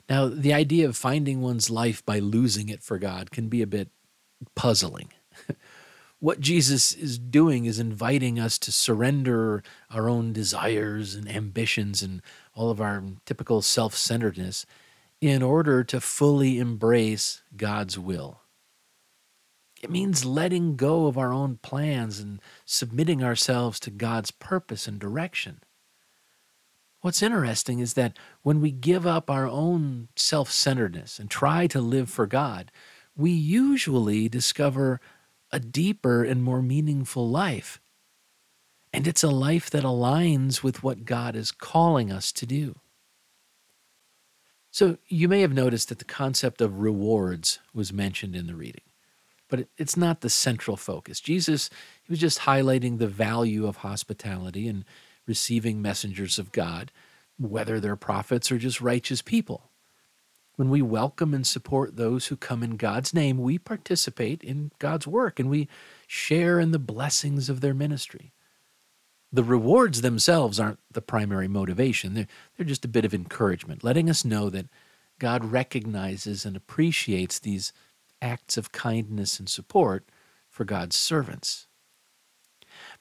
Now, 0.08 0.26
the 0.28 0.52
idea 0.52 0.88
of 0.88 0.96
finding 0.96 1.40
one's 1.40 1.70
life 1.70 2.04
by 2.04 2.18
losing 2.18 2.68
it 2.68 2.82
for 2.82 2.98
God 2.98 3.30
can 3.30 3.48
be 3.48 3.62
a 3.62 3.68
bit 3.68 3.90
puzzling. 4.56 5.10
what 6.18 6.40
Jesus 6.40 6.92
is 6.92 7.18
doing 7.18 7.66
is 7.66 7.78
inviting 7.78 8.40
us 8.40 8.58
to 8.58 8.72
surrender 8.72 9.62
our 9.90 10.08
own 10.08 10.32
desires 10.32 11.14
and 11.14 11.28
ambitions 11.28 12.02
and 12.02 12.20
all 12.54 12.70
of 12.70 12.80
our 12.80 13.00
typical 13.26 13.62
self 13.62 13.94
centeredness 13.94 14.66
in 15.20 15.40
order 15.40 15.84
to 15.84 16.00
fully 16.00 16.58
embrace 16.58 17.42
God's 17.56 17.96
will. 17.96 18.40
It 19.84 19.90
means 19.90 20.24
letting 20.24 20.76
go 20.76 21.04
of 21.04 21.18
our 21.18 21.30
own 21.30 21.58
plans 21.58 22.18
and 22.18 22.40
submitting 22.64 23.22
ourselves 23.22 23.78
to 23.80 23.90
God's 23.90 24.30
purpose 24.30 24.88
and 24.88 24.98
direction. 24.98 25.60
What's 27.02 27.22
interesting 27.22 27.80
is 27.80 27.92
that 27.92 28.18
when 28.40 28.62
we 28.62 28.70
give 28.70 29.06
up 29.06 29.28
our 29.28 29.46
own 29.46 30.08
self 30.16 30.50
centeredness 30.50 31.18
and 31.18 31.30
try 31.30 31.66
to 31.66 31.82
live 31.82 32.08
for 32.08 32.26
God, 32.26 32.72
we 33.14 33.30
usually 33.32 34.26
discover 34.26 35.02
a 35.52 35.60
deeper 35.60 36.24
and 36.24 36.42
more 36.42 36.62
meaningful 36.62 37.28
life. 37.28 37.78
And 38.90 39.06
it's 39.06 39.22
a 39.22 39.28
life 39.28 39.68
that 39.68 39.84
aligns 39.84 40.62
with 40.62 40.82
what 40.82 41.04
God 41.04 41.36
is 41.36 41.52
calling 41.52 42.10
us 42.10 42.32
to 42.32 42.46
do. 42.46 42.76
So 44.70 44.96
you 45.08 45.28
may 45.28 45.42
have 45.42 45.52
noticed 45.52 45.90
that 45.90 45.98
the 45.98 46.06
concept 46.06 46.62
of 46.62 46.80
rewards 46.80 47.58
was 47.74 47.92
mentioned 47.92 48.34
in 48.34 48.46
the 48.46 48.56
reading, 48.56 48.80
but 49.48 49.68
it's 49.76 49.96
not 49.96 50.20
the 50.20 50.30
central 50.30 50.76
focus. 50.76 51.20
Jesus, 51.20 51.70
he 52.02 52.12
was 52.12 52.20
just 52.20 52.40
highlighting 52.40 52.98
the 52.98 53.06
value 53.06 53.66
of 53.66 53.78
hospitality 53.78 54.68
and 54.68 54.84
receiving 55.26 55.82
messengers 55.82 56.38
of 56.38 56.52
God, 56.52 56.90
whether 57.38 57.80
they're 57.80 57.96
prophets 57.96 58.50
or 58.50 58.58
just 58.58 58.80
righteous 58.80 59.22
people. 59.22 59.70
When 60.56 60.70
we 60.70 60.82
welcome 60.82 61.34
and 61.34 61.46
support 61.46 61.96
those 61.96 62.26
who 62.26 62.36
come 62.36 62.62
in 62.62 62.76
God's 62.76 63.12
name, 63.12 63.38
we 63.38 63.58
participate 63.58 64.42
in 64.44 64.70
God's 64.78 65.06
work 65.06 65.40
and 65.40 65.50
we 65.50 65.68
share 66.06 66.60
in 66.60 66.70
the 66.70 66.78
blessings 66.78 67.48
of 67.48 67.60
their 67.60 67.74
ministry. 67.74 68.32
The 69.32 69.42
rewards 69.42 70.00
themselves 70.00 70.60
aren't 70.60 70.78
the 70.92 71.02
primary 71.02 71.48
motivation, 71.48 72.14
they're, 72.14 72.28
they're 72.56 72.66
just 72.66 72.84
a 72.84 72.88
bit 72.88 73.04
of 73.04 73.12
encouragement, 73.12 73.82
letting 73.82 74.08
us 74.08 74.24
know 74.24 74.48
that 74.50 74.68
God 75.18 75.44
recognizes 75.44 76.44
and 76.44 76.56
appreciates 76.56 77.40
these 77.40 77.72
acts 78.22 78.56
of 78.56 78.72
kindness 78.72 79.38
and 79.38 79.48
support 79.48 80.08
for 80.48 80.64
God's 80.64 80.96
servants. 80.96 81.66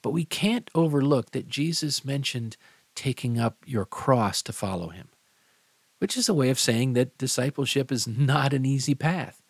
But 0.02 0.12
we 0.12 0.26
can't 0.26 0.70
overlook 0.76 1.32
that 1.32 1.48
Jesus 1.48 2.06
mentioned 2.06 2.58
taking 2.96 3.40
up 3.40 3.58
your 3.66 3.86
cross 3.86 4.42
to 4.44 4.54
follow 4.54 4.90
him 4.90 5.10
which 6.04 6.18
is 6.18 6.28
a 6.28 6.34
way 6.34 6.50
of 6.50 6.60
saying 6.60 6.92
that 6.92 7.18
discipleship 7.18 7.90
is 7.90 8.06
not 8.10 8.52
an 8.52 8.66
easy 8.66 8.94
path. 8.94 9.42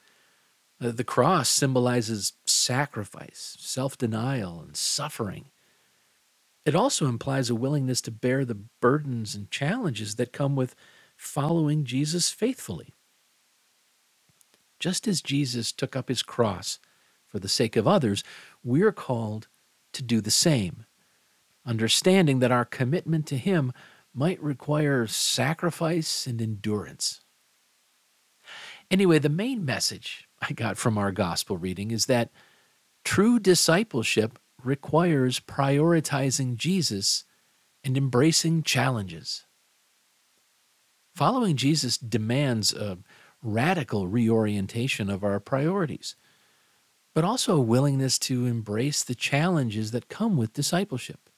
The 0.80 1.04
cross 1.04 1.50
symbolizes 1.50 2.34
sacrifice, 2.46 3.58
self 3.60 3.98
denial, 3.98 4.62
and 4.62 4.78
suffering. 4.78 5.46
It 6.64 6.76
also 6.76 7.08
implies 7.08 7.50
a 7.50 7.56
willingness 7.56 8.02
to 8.02 8.12
bear 8.12 8.46
the 8.46 8.60
burdens 8.80 9.34
and 9.34 9.50
challenges 9.50 10.18
that 10.18 10.32
come 10.32 10.56
with 10.56 10.76
following 11.18 11.86
Jesus 11.86 12.30
faithfully. 12.30 12.94
Just 14.84 15.08
as 15.08 15.22
Jesus 15.22 15.72
took 15.72 15.96
up 15.96 16.10
his 16.10 16.22
cross 16.22 16.78
for 17.26 17.40
the 17.40 17.48
sake 17.48 17.78
of 17.78 17.88
others, 17.88 18.22
we're 18.66 18.92
called 18.92 19.48
to 19.94 20.04
do 20.04 20.20
the 20.20 20.30
same, 20.30 20.84
understanding 21.66 22.40
that 22.40 22.52
our 22.52 22.66
commitment 22.66 23.26
to 23.28 23.38
him 23.38 23.72
might 24.14 24.44
require 24.44 25.08
sacrifice 25.08 26.28
and 26.28 26.42
endurance. 26.42 27.22
Anyway, 28.92 29.20
the 29.20 29.30
main 29.30 29.64
message 29.64 30.28
I 30.42 30.52
got 30.52 30.76
from 30.76 30.98
our 30.98 31.14
gospel 31.14 31.56
reading 31.56 31.92
is 31.92 32.08
that 32.08 32.30
true 33.06 33.40
discipleship 33.40 34.38
requires 34.62 35.40
prioritizing 35.40 36.58
Jesus 36.58 37.24
and 37.86 37.96
embracing 37.96 38.64
challenges. 38.64 39.46
Following 41.16 41.56
Jesus 41.56 41.98
demands 41.98 42.74
a 42.74 42.98
radical 43.44 44.08
reorientation 44.08 45.10
of 45.10 45.24
our 45.24 45.40
priorities, 45.40 46.16
but 47.14 47.24
also 47.24 47.58
a 47.58 47.62
willingness 47.62 48.18
to 48.18 48.46
embrace 48.46 49.04
the 49.04 49.16
challenges 49.16 49.92
that 49.92 50.08
come 50.10 50.38
with 50.38 50.54
discipleship. 50.54 51.30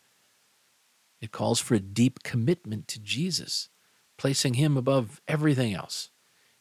It 1.20 1.32
calls 1.32 1.60
for 1.60 1.74
a 1.74 1.80
deep 1.80 2.24
commitment 2.24 2.88
to 2.90 3.00
Jesus, 3.00 3.70
placing 4.18 4.54
him 4.54 4.78
above 4.78 5.22
everything 5.28 5.74
else, 5.74 6.12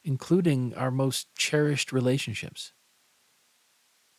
including 0.02 0.74
our 0.74 0.90
most 0.90 1.34
cherished 1.36 1.92
relationships. 1.92 2.72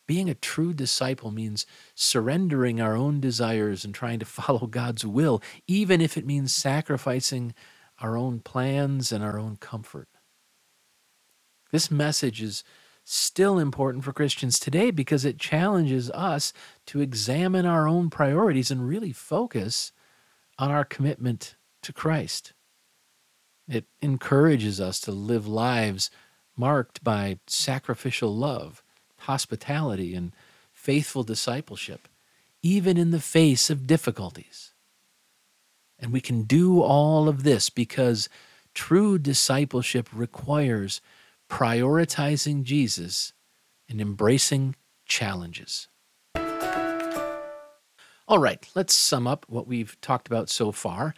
Being 0.06 0.30
a 0.30 0.34
true 0.34 0.72
disciple 0.72 1.32
means 1.32 1.66
surrendering 1.94 2.80
our 2.80 2.94
own 2.94 3.20
desires 3.20 3.84
and 3.84 3.92
trying 3.94 4.20
to 4.20 4.24
follow 4.24 4.66
God's 4.66 5.04
will, 5.04 5.42
even 5.66 6.00
if 6.00 6.16
it 6.16 6.24
means 6.26 6.54
sacrificing 6.54 7.54
our 8.00 8.16
own 8.16 8.40
plans 8.40 9.10
and 9.10 9.24
our 9.24 9.38
own 9.38 9.56
comfort. 9.56 10.08
This 11.70 11.90
message 11.90 12.42
is 12.42 12.64
still 13.04 13.58
important 13.58 14.04
for 14.04 14.12
Christians 14.12 14.58
today 14.58 14.90
because 14.90 15.24
it 15.24 15.38
challenges 15.38 16.10
us 16.10 16.52
to 16.86 17.00
examine 17.00 17.66
our 17.66 17.86
own 17.86 18.10
priorities 18.10 18.70
and 18.70 18.88
really 18.88 19.12
focus 19.12 19.92
on 20.58 20.70
our 20.70 20.84
commitment 20.84 21.54
to 21.82 21.92
Christ. 21.92 22.52
It 23.68 23.84
encourages 24.00 24.80
us 24.80 25.00
to 25.00 25.12
live 25.12 25.46
lives 25.46 26.10
marked 26.56 27.04
by 27.04 27.38
sacrificial 27.46 28.34
love 28.34 28.82
hospitality, 29.26 30.14
and 30.14 30.32
faithful 30.72 31.22
discipleship, 31.22 32.08
even 32.62 32.96
in 32.96 33.10
the 33.10 33.20
face 33.20 33.70
of 33.70 33.86
difficulties. 33.86 34.72
And 35.98 36.12
we 36.12 36.20
can 36.20 36.42
do 36.42 36.80
all 36.80 37.28
of 37.28 37.42
this 37.42 37.70
because 37.70 38.28
true 38.74 39.18
discipleship 39.18 40.08
requires 40.12 41.00
prioritizing 41.48 42.62
Jesus 42.62 43.32
and 43.88 44.00
embracing 44.00 44.76
challenges. 45.06 45.88
All 48.28 48.38
right, 48.38 48.68
let's 48.74 48.94
sum 48.94 49.26
up 49.26 49.46
what 49.48 49.68
we've 49.68 50.00
talked 50.00 50.26
about 50.26 50.50
so 50.50 50.72
far. 50.72 51.14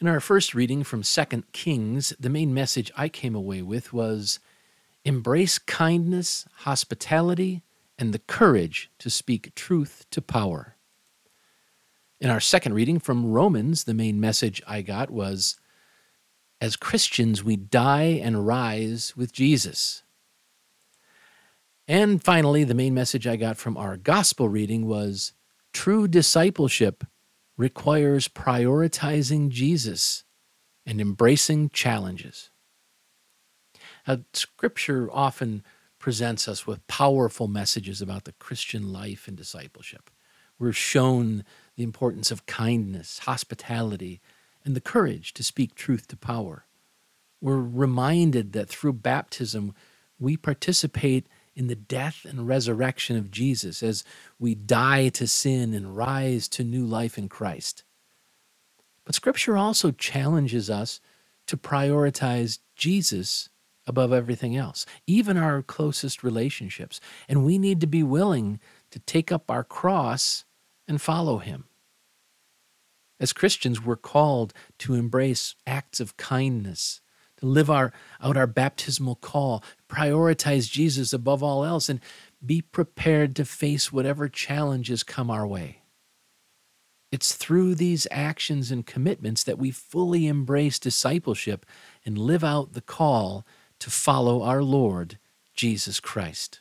In 0.00 0.08
our 0.08 0.18
first 0.18 0.54
reading 0.54 0.82
from 0.82 1.02
2 1.02 1.24
Kings, 1.52 2.12
the 2.18 2.28
main 2.28 2.52
message 2.52 2.90
I 2.96 3.08
came 3.08 3.36
away 3.36 3.62
with 3.62 3.92
was 3.92 4.40
Embrace 5.04 5.58
kindness, 5.58 6.46
hospitality, 6.60 7.62
and 7.98 8.12
the 8.12 8.18
courage 8.18 8.90
to 8.98 9.10
speak 9.10 9.54
truth 9.54 10.06
to 10.10 10.20
power. 10.20 10.76
In 12.20 12.30
our 12.30 12.40
second 12.40 12.74
reading 12.74 12.98
from 12.98 13.30
Romans, 13.30 13.84
the 13.84 13.94
main 13.94 14.18
message 14.18 14.62
I 14.66 14.82
got 14.82 15.10
was 15.10 15.56
As 16.64 16.76
Christians, 16.76 17.44
we 17.44 17.56
die 17.56 18.18
and 18.22 18.46
rise 18.46 19.14
with 19.14 19.34
Jesus. 19.34 20.02
And 21.86 22.24
finally, 22.24 22.64
the 22.64 22.72
main 22.72 22.94
message 22.94 23.26
I 23.26 23.36
got 23.36 23.58
from 23.58 23.76
our 23.76 23.98
gospel 23.98 24.48
reading 24.48 24.86
was 24.86 25.34
True 25.74 26.08
discipleship 26.08 27.04
requires 27.58 28.28
prioritizing 28.28 29.50
Jesus 29.50 30.24
and 30.86 31.02
embracing 31.02 31.68
challenges. 31.68 32.48
Uh, 34.06 34.16
scripture 34.32 35.10
often 35.12 35.62
presents 35.98 36.48
us 36.48 36.66
with 36.66 36.86
powerful 36.86 37.46
messages 37.46 38.00
about 38.00 38.24
the 38.24 38.32
Christian 38.32 38.90
life 38.90 39.28
and 39.28 39.36
discipleship. 39.36 40.10
We're 40.58 40.72
shown 40.72 41.44
the 41.76 41.82
importance 41.82 42.30
of 42.30 42.46
kindness, 42.46 43.18
hospitality, 43.18 44.22
and 44.64 44.74
the 44.74 44.80
courage 44.80 45.34
to 45.34 45.42
speak 45.42 45.74
truth 45.74 46.08
to 46.08 46.16
power. 46.16 46.66
We're 47.40 47.60
reminded 47.60 48.52
that 48.52 48.68
through 48.68 48.94
baptism, 48.94 49.74
we 50.18 50.36
participate 50.36 51.26
in 51.54 51.66
the 51.66 51.74
death 51.74 52.24
and 52.28 52.48
resurrection 52.48 53.16
of 53.16 53.30
Jesus 53.30 53.82
as 53.82 54.04
we 54.38 54.54
die 54.54 55.08
to 55.10 55.26
sin 55.26 55.74
and 55.74 55.96
rise 55.96 56.48
to 56.48 56.64
new 56.64 56.84
life 56.84 57.16
in 57.18 57.28
Christ. 57.28 57.84
But 59.04 59.14
Scripture 59.14 59.56
also 59.56 59.90
challenges 59.90 60.70
us 60.70 61.00
to 61.46 61.56
prioritize 61.56 62.58
Jesus 62.74 63.50
above 63.86 64.12
everything 64.12 64.56
else, 64.56 64.86
even 65.06 65.36
our 65.36 65.62
closest 65.62 66.24
relationships. 66.24 67.00
And 67.28 67.44
we 67.44 67.58
need 67.58 67.80
to 67.82 67.86
be 67.86 68.02
willing 68.02 68.58
to 68.90 68.98
take 69.00 69.30
up 69.30 69.50
our 69.50 69.62
cross 69.62 70.44
and 70.88 71.00
follow 71.00 71.38
him. 71.38 71.64
As 73.20 73.32
Christians, 73.32 73.82
we're 73.82 73.96
called 73.96 74.52
to 74.78 74.94
embrace 74.94 75.54
acts 75.66 76.00
of 76.00 76.16
kindness, 76.16 77.00
to 77.38 77.46
live 77.46 77.70
our, 77.70 77.92
out 78.20 78.36
our 78.36 78.46
baptismal 78.46 79.16
call, 79.16 79.62
prioritize 79.88 80.70
Jesus 80.70 81.12
above 81.12 81.42
all 81.42 81.64
else, 81.64 81.88
and 81.88 82.00
be 82.44 82.60
prepared 82.60 83.36
to 83.36 83.44
face 83.44 83.92
whatever 83.92 84.28
challenges 84.28 85.02
come 85.02 85.30
our 85.30 85.46
way. 85.46 85.82
It's 87.12 87.36
through 87.36 87.76
these 87.76 88.08
actions 88.10 88.72
and 88.72 88.84
commitments 88.84 89.44
that 89.44 89.58
we 89.58 89.70
fully 89.70 90.26
embrace 90.26 90.80
discipleship 90.80 91.64
and 92.04 92.18
live 92.18 92.42
out 92.42 92.72
the 92.72 92.80
call 92.80 93.46
to 93.78 93.88
follow 93.88 94.42
our 94.42 94.64
Lord 94.64 95.20
Jesus 95.54 96.00
Christ. 96.00 96.60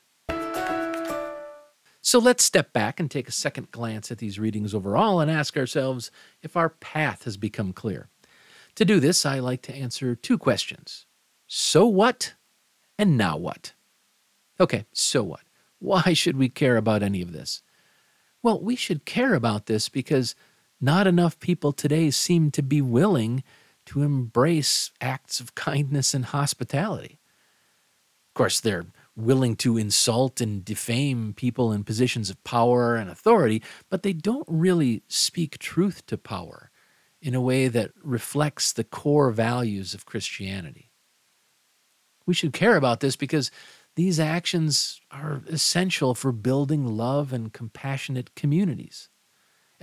So 2.06 2.20
let's 2.20 2.44
step 2.44 2.74
back 2.74 3.00
and 3.00 3.10
take 3.10 3.30
a 3.30 3.32
second 3.32 3.72
glance 3.72 4.12
at 4.12 4.18
these 4.18 4.38
readings 4.38 4.76
overall 4.76 5.22
and 5.22 5.32
ask 5.32 5.56
ourselves 5.56 6.12
if 6.42 6.58
our 6.58 6.68
path 6.68 7.24
has 7.24 7.38
become 7.38 7.72
clear. 7.72 8.10
To 8.76 8.84
do 8.84 9.00
this, 9.00 9.26
I 9.26 9.40
like 9.40 9.62
to 9.64 9.74
answer 9.74 10.14
two 10.14 10.38
questions 10.38 11.06
So 11.48 11.88
what? 11.88 12.34
And 13.00 13.18
now 13.18 13.38
what? 13.38 13.74
Okay, 14.60 14.86
so 14.92 15.24
what? 15.24 15.44
Why 15.80 16.12
should 16.14 16.36
we 16.36 16.50
care 16.50 16.76
about 16.76 17.04
any 17.04 17.22
of 17.22 17.32
this? 17.32 17.62
Well, 18.42 18.62
we 18.62 18.76
should 18.76 19.06
care 19.06 19.34
about 19.34 19.68
this 19.68 19.88
because 19.88 20.36
not 20.82 21.08
enough 21.08 21.40
people 21.40 21.72
today 21.72 22.12
seem 22.12 22.52
to 22.52 22.62
be 22.62 22.82
willing 22.82 23.44
to 23.86 24.02
embrace 24.02 24.92
acts 25.00 25.40
of 25.40 25.56
kindness 25.56 26.14
and 26.14 26.26
hospitality. 26.26 27.20
Of 28.30 28.34
course, 28.34 28.60
they're 28.60 28.88
willing 29.16 29.56
to 29.56 29.78
insult 29.78 30.42
and 30.42 30.66
defame 30.66 31.34
people 31.34 31.72
in 31.72 31.84
positions 31.84 32.30
of 32.30 32.44
power 32.44 32.96
and 32.96 33.10
authority, 33.10 33.62
but 33.90 34.04
they 34.04 34.14
don't 34.14 34.48
really 34.48 35.04
speak 35.08 35.58
truth 35.60 36.06
to 36.08 36.18
power 36.18 36.72
in 37.22 37.36
a 37.36 37.42
way 37.42 37.68
that 37.68 37.92
reflects 38.04 38.74
the 38.74 38.84
core 38.84 39.32
values 39.32 39.94
of 39.94 40.06
Christianity. 40.06 40.90
We 42.26 42.34
should 42.34 42.54
care 42.54 42.76
about 42.76 43.02
this 43.02 43.16
because 43.16 43.52
these 43.96 44.20
actions 44.20 45.00
are 45.12 45.42
essential 45.48 46.16
for 46.16 46.32
building 46.32 46.86
love 46.88 47.32
and 47.32 47.54
compassionate 47.54 48.34
communities 48.36 49.10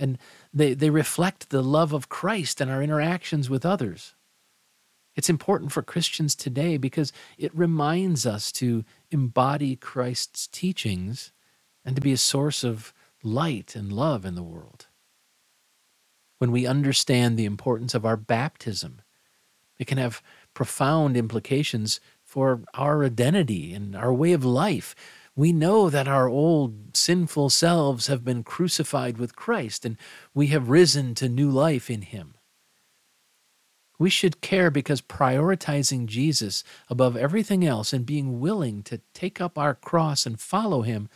and 0.01 0.17
they, 0.51 0.73
they 0.73 0.89
reflect 0.89 1.51
the 1.51 1.61
love 1.61 1.93
of 1.93 2.09
Christ 2.09 2.59
in 2.59 2.69
our 2.69 2.81
interactions 2.81 3.49
with 3.49 3.65
others. 3.65 4.15
It's 5.15 5.29
important 5.29 5.71
for 5.71 5.81
Christians 5.81 6.35
today 6.35 6.77
because 6.77 7.11
it 7.37 7.55
reminds 7.55 8.25
us 8.25 8.51
to 8.53 8.85
embody 9.09 9.75
Christ's 9.75 10.47
teachings 10.47 11.31
and 11.83 11.95
to 11.95 12.01
be 12.01 12.11
a 12.11 12.17
source 12.17 12.63
of 12.63 12.93
light 13.23 13.75
and 13.75 13.91
love 13.91 14.25
in 14.25 14.35
the 14.35 14.43
world. 14.43 14.87
When 16.37 16.51
we 16.51 16.65
understand 16.65 17.37
the 17.37 17.45
importance 17.45 17.93
of 17.93 18.05
our 18.05 18.17
baptism, 18.17 19.01
it 19.77 19.85
can 19.85 19.97
have 19.97 20.21
profound 20.53 21.17
implications 21.17 21.99
for 22.23 22.61
our 22.73 23.03
identity 23.03 23.73
and 23.73 23.95
our 23.95 24.13
way 24.13 24.31
of 24.31 24.45
life 24.45 24.95
we 25.35 25.53
know 25.53 25.89
that 25.89 26.07
our 26.07 26.27
old 26.27 26.95
sinful 26.95 27.49
selves 27.49 28.07
have 28.07 28.23
been 28.23 28.43
crucified 28.43 29.17
with 29.17 29.35
Christ 29.35 29.85
and 29.85 29.97
we 30.33 30.47
have 30.47 30.69
risen 30.69 31.15
to 31.15 31.29
new 31.29 31.49
life 31.49 31.89
in 31.89 32.01
Him. 32.01 32.35
We 34.01 34.09
should 34.09 34.41
care 34.41 34.71
because 34.71 34.99
prioritizing 34.99 36.07
Jesus 36.07 36.63
above 36.89 37.15
everything 37.15 37.63
else 37.63 37.93
and 37.93 38.03
being 38.03 38.39
willing 38.39 38.81
to 38.81 38.99
take 39.13 39.39
up 39.39 39.59
our 39.59 39.75
cross 39.75 40.25
and 40.25 40.39
follow 40.39 40.81
Him 40.81 41.07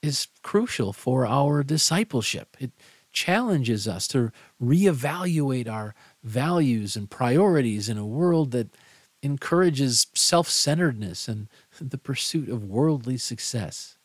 is 0.00 0.28
crucial 0.42 0.94
for 0.94 1.26
our 1.26 1.62
discipleship. 1.62 2.56
It 2.58 2.70
challenges 3.12 3.86
us 3.86 4.08
to 4.08 4.32
reevaluate 4.58 5.68
our 5.68 5.94
values 6.24 6.96
and 6.96 7.10
priorities 7.10 7.90
in 7.90 7.98
a 7.98 8.06
world 8.06 8.52
that 8.52 8.74
encourages 9.22 10.06
self 10.14 10.48
centeredness 10.48 11.28
and 11.28 11.48
the 11.78 11.98
pursuit 11.98 12.48
of 12.48 12.64
worldly 12.64 13.18
success. 13.18 13.98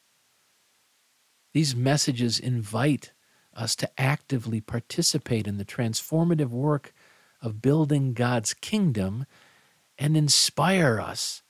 These 1.53 1.73
messages 1.73 2.37
invite 2.37 3.13
us 3.53 3.77
to 3.77 3.89
actively 3.97 4.59
participate 4.59 5.47
in 5.47 5.57
the 5.57 5.63
transformative 5.63 6.49
work 6.49 6.93
of 7.43 7.61
building 7.61 8.13
God's 8.13 8.55
kingdom 8.55 9.25
and 9.99 10.17
inspire 10.17 10.99
us 10.99 11.43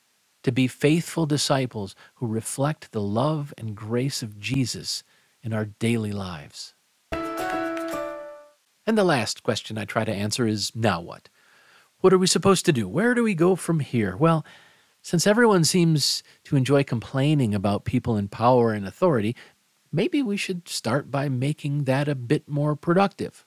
to 0.43 0.51
be 0.51 0.67
faithful 0.67 1.25
disciples 1.25 1.95
who 2.15 2.27
reflect 2.27 2.91
the 2.91 3.01
love 3.01 3.53
and 3.57 3.75
grace 3.75 4.21
of 4.21 4.39
Jesus 4.39 5.03
in 5.41 5.53
our 5.53 5.65
daily 5.65 6.11
lives. 6.11 6.73
And 8.85 8.97
the 8.97 9.05
last 9.05 9.43
question 9.43 9.77
I 9.77 9.85
try 9.85 10.03
to 10.03 10.13
answer 10.13 10.45
is 10.45 10.75
now 10.75 10.99
what? 10.99 11.29
What 11.99 12.11
are 12.11 12.17
we 12.17 12.27
supposed 12.27 12.65
to 12.65 12.73
do? 12.73 12.87
Where 12.87 13.13
do 13.13 13.23
we 13.23 13.33
go 13.33 13.55
from 13.55 13.79
here? 13.79 14.17
Well, 14.17 14.45
since 15.01 15.25
everyone 15.25 15.63
seems 15.63 16.23
to 16.45 16.57
enjoy 16.57 16.83
complaining 16.83 17.55
about 17.55 17.85
people 17.85 18.17
in 18.17 18.27
power 18.27 18.73
and 18.73 18.85
authority, 18.85 19.35
maybe 19.91 20.21
we 20.21 20.35
should 20.35 20.67
start 20.67 21.11
by 21.11 21.29
making 21.29 21.85
that 21.85 22.09
a 22.09 22.15
bit 22.15 22.49
more 22.49 22.75
productive. 22.75 23.45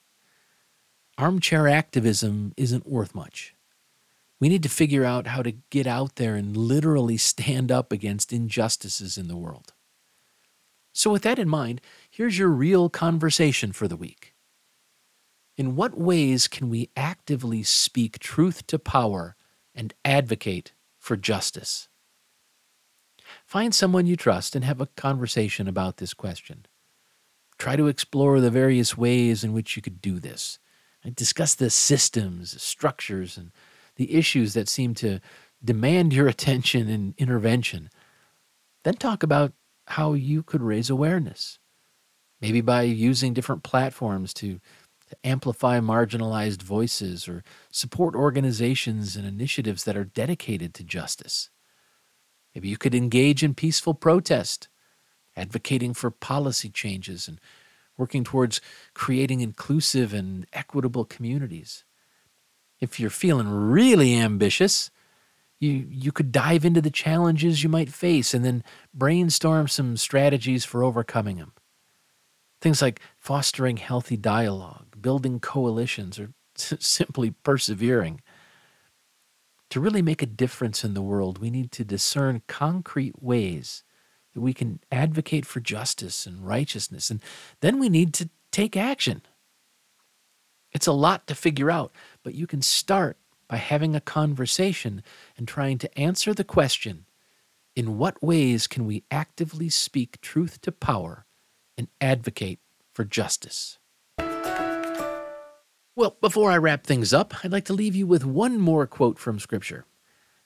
Armchair 1.19 1.67
activism 1.67 2.53
isn't 2.57 2.87
worth 2.87 3.15
much. 3.15 3.55
We 4.39 4.51
need 4.51 4.63
to 4.65 4.69
figure 4.69 5.05
out 5.05 5.29
how 5.29 5.43
to 5.43 5.53
get 5.71 5.87
out 5.87 6.17
there 6.17 6.35
and 6.35 6.57
literally 6.57 7.17
stand 7.17 7.73
up 7.73 7.91
against 7.91 8.33
injustices 8.33 9.17
in 9.17 9.29
the 9.29 9.37
world. 9.37 9.73
So, 10.93 11.11
with 11.11 11.23
that 11.23 11.39
in 11.39 11.49
mind, 11.49 11.81
here's 12.11 12.39
your 12.39 12.49
real 12.49 12.89
conversation 12.89 13.73
for 13.73 13.89
the 13.89 13.97
week. 13.97 14.35
In 15.57 15.75
what 15.75 15.99
ways 15.99 16.49
can 16.49 16.69
we 16.69 16.91
actively 16.97 17.63
speak 17.63 18.19
truth 18.19 18.67
to 18.67 18.79
power 18.79 19.37
and 19.75 19.95
advocate 20.05 20.73
for 20.99 21.17
justice? 21.17 21.89
Find 23.47 23.75
someone 23.75 24.07
you 24.07 24.17
trust 24.17 24.55
and 24.55 24.65
have 24.65 24.81
a 24.81 24.87
conversation 24.87 25.67
about 25.67 25.97
this 25.97 26.13
question. 26.13 26.67
Try 27.59 27.77
to 27.77 27.89
explore 27.89 28.41
the 28.41 28.51
various 28.51 28.99
ways 28.99 29.43
in 29.43 29.55
which 29.55 29.77
you 29.77 29.83
could 29.83 30.03
do 30.03 30.19
this. 30.19 30.59
Discuss 31.15 31.55
the 31.55 31.71
systems, 31.71 32.61
structures, 32.61 33.37
and 33.37 33.53
the 33.97 34.15
issues 34.15 34.55
that 34.55 34.69
seem 34.69 34.95
to 34.95 35.21
demand 35.65 36.13
your 36.13 36.29
attention 36.29 36.89
and 36.89 37.15
intervention. 37.19 37.91
Then 38.85 38.95
talk 38.95 39.23
about 39.23 39.53
how 39.87 40.15
you 40.15 40.43
could 40.43 40.63
raise 40.63 40.91
awareness. 40.91 41.59
Maybe 42.41 42.61
by 42.61 42.83
using 42.83 43.33
different 43.33 43.63
platforms 43.63 44.35
to, 44.35 44.61
to 45.09 45.17
amplify 45.25 45.81
marginalized 45.81 46.63
voices 46.63 47.29
or 47.29 47.43
support 47.71 48.15
organizations 48.15 49.17
and 49.17 49.27
initiatives 49.27 49.85
that 49.85 49.97
are 49.97 50.05
dedicated 50.05 50.75
to 50.75 50.85
justice. 50.85 51.51
Maybe 52.55 52.69
you 52.69 52.77
could 52.77 52.95
engage 52.95 53.43
in 53.43 53.55
peaceful 53.55 53.95
protest, 53.95 54.69
advocating 55.37 55.95
for 55.95 56.11
policy 56.11 56.69
changes 56.69 57.29
and 57.29 57.41
working 57.97 58.25
towards 58.25 58.61
creating 58.95 59.41
inclusive 59.41 60.13
and 60.13 60.47
equitable 60.53 61.05
communities. 61.05 61.85
If 62.81 63.01
you're 63.01 63.11
feeling 63.11 63.49
really 63.49 64.15
ambitious, 64.15 64.91
you, 65.59 65.87
you 65.89 66.13
could 66.13 66.33
dive 66.33 66.65
into 66.65 66.83
the 66.83 66.91
challenges 66.91 67.63
you 67.63 67.69
might 67.69 67.89
face 67.89 68.35
and 68.35 68.45
then 68.45 68.63
brainstorm 68.93 69.69
some 69.69 69.97
strategies 69.97 70.65
for 70.65 70.85
overcoming 70.85 71.37
them. 71.37 71.53
Things 72.61 72.83
like 72.83 73.01
fostering 73.19 73.79
healthy 73.79 74.17
dialogue, 74.17 75.01
building 75.01 75.41
coalitions, 75.41 76.19
or 76.19 76.33
simply 76.57 77.31
persevering. 77.31 78.21
To 79.71 79.81
really 79.81 80.03
make 80.03 80.23
a 80.23 80.27
difference 80.27 80.85
in 80.85 80.95
the 80.95 81.03
world, 81.03 81.39
we 81.39 81.51
need 81.51 81.73
to 81.73 81.85
discern 81.85 82.43
concrete 82.47 83.23
ways 83.23 83.83
that 84.37 84.43
we 84.43 84.53
can 84.53 84.81
advocate 84.93 85.47
for 85.47 85.61
justice 85.61 86.27
and 86.27 86.47
righteousness, 86.47 87.09
and 87.09 87.23
then 87.63 87.79
we 87.79 87.89
need 87.89 88.13
to 88.13 88.29
take 88.53 88.77
action. 88.77 89.23
It's 90.73 90.87
a 90.87 90.93
lot 90.93 91.27
to 91.29 91.35
figure 91.35 91.71
out, 91.71 91.91
but 92.23 92.35
you 92.35 92.47
can 92.47 92.61
start 92.61 93.17
by 93.49 93.57
having 93.57 93.97
a 93.97 94.01
conversation 94.01 95.03
and 95.39 95.49
trying 95.49 95.79
to 95.79 95.99
answer 95.99 96.35
the 96.35 96.45
question 96.45 97.07
in 97.75 97.97
what 97.97 98.23
ways 98.23 98.67
can 98.67 98.85
we 98.85 99.05
actively 99.11 99.71
speak 99.71 100.21
truth 100.21 100.61
to 100.61 100.71
power 100.71 101.25
and 101.79 101.89
advocate 101.99 102.59
for 102.93 103.07
justice? 103.07 103.79
Well, 104.19 106.19
before 106.21 106.51
I 106.51 106.59
wrap 106.59 106.85
things 106.85 107.15
up, 107.15 107.43
I'd 107.43 107.53
like 107.53 107.65
to 107.65 107.73
leave 107.73 107.97
you 107.97 108.07
with 108.07 108.27
one 108.27 108.59
more 108.59 108.87
quote 108.87 109.19
from 109.19 109.39
Scripture. 109.39 109.87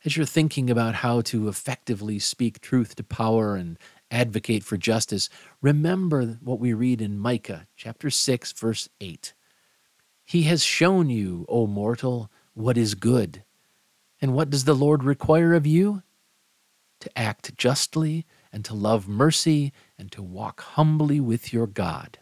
As 0.04 0.16
you're 0.16 0.24
thinking 0.24 0.70
about 0.70 0.96
how 0.96 1.20
to 1.22 1.48
effectively 1.48 2.18
speak 2.18 2.60
truth 2.60 2.94
to 2.96 3.04
power 3.04 3.54
and 3.54 3.78
advocate 4.10 4.64
for 4.64 4.78
justice, 4.78 5.28
remember 5.60 6.38
what 6.42 6.58
we 6.58 6.72
read 6.72 7.02
in 7.02 7.18
Micah 7.18 7.66
chapter 7.76 8.08
6 8.08 8.52
verse 8.52 8.88
8. 9.00 9.34
He 10.24 10.44
has 10.44 10.64
shown 10.64 11.10
you, 11.10 11.44
O 11.48 11.66
mortal, 11.66 12.30
what 12.54 12.78
is 12.78 12.94
good. 12.94 13.42
And 14.22 14.32
what 14.32 14.48
does 14.48 14.64
the 14.64 14.74
Lord 14.74 15.04
require 15.04 15.54
of 15.54 15.66
you? 15.66 16.02
To 17.00 17.18
act 17.18 17.56
justly 17.58 18.26
and 18.52 18.64
to 18.64 18.74
love 18.74 19.06
mercy 19.06 19.72
and 19.98 20.10
to 20.12 20.22
walk 20.22 20.62
humbly 20.62 21.20
with 21.20 21.52
your 21.52 21.66
God. 21.66 22.18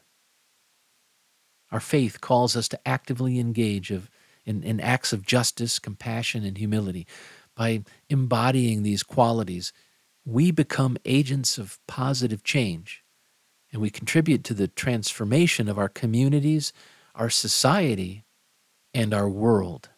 Our 1.71 1.81
faith 1.81 2.21
calls 2.21 2.57
us 2.57 2.69
to 2.69 2.88
actively 2.88 3.38
engage 3.38 3.91
of, 3.91 4.11
in, 4.45 4.62
in 4.62 4.81
acts 4.81 5.12
of 5.12 5.27
justice, 5.27 5.79
compassion, 5.79 6.45
and 6.45 6.57
humility. 6.57 7.07
By 7.59 7.83
embodying 8.09 8.85
these 8.85 9.03
qualities, 9.03 9.73
we 10.25 10.53
become 10.53 10.97
agents 11.05 11.59
of 11.59 11.81
positive 11.88 12.44
change 12.44 13.03
and 13.73 13.83
we 13.83 13.90
contribute 13.90 14.44
to 14.44 14.55
the 14.55 14.68
transformation 14.68 15.68
of 15.68 15.77
our 15.77 15.88
communities, 15.88 16.73
our 17.16 17.29
society, 17.29 18.25
and 18.94 19.12
our 19.12 19.29
world. 19.29 19.88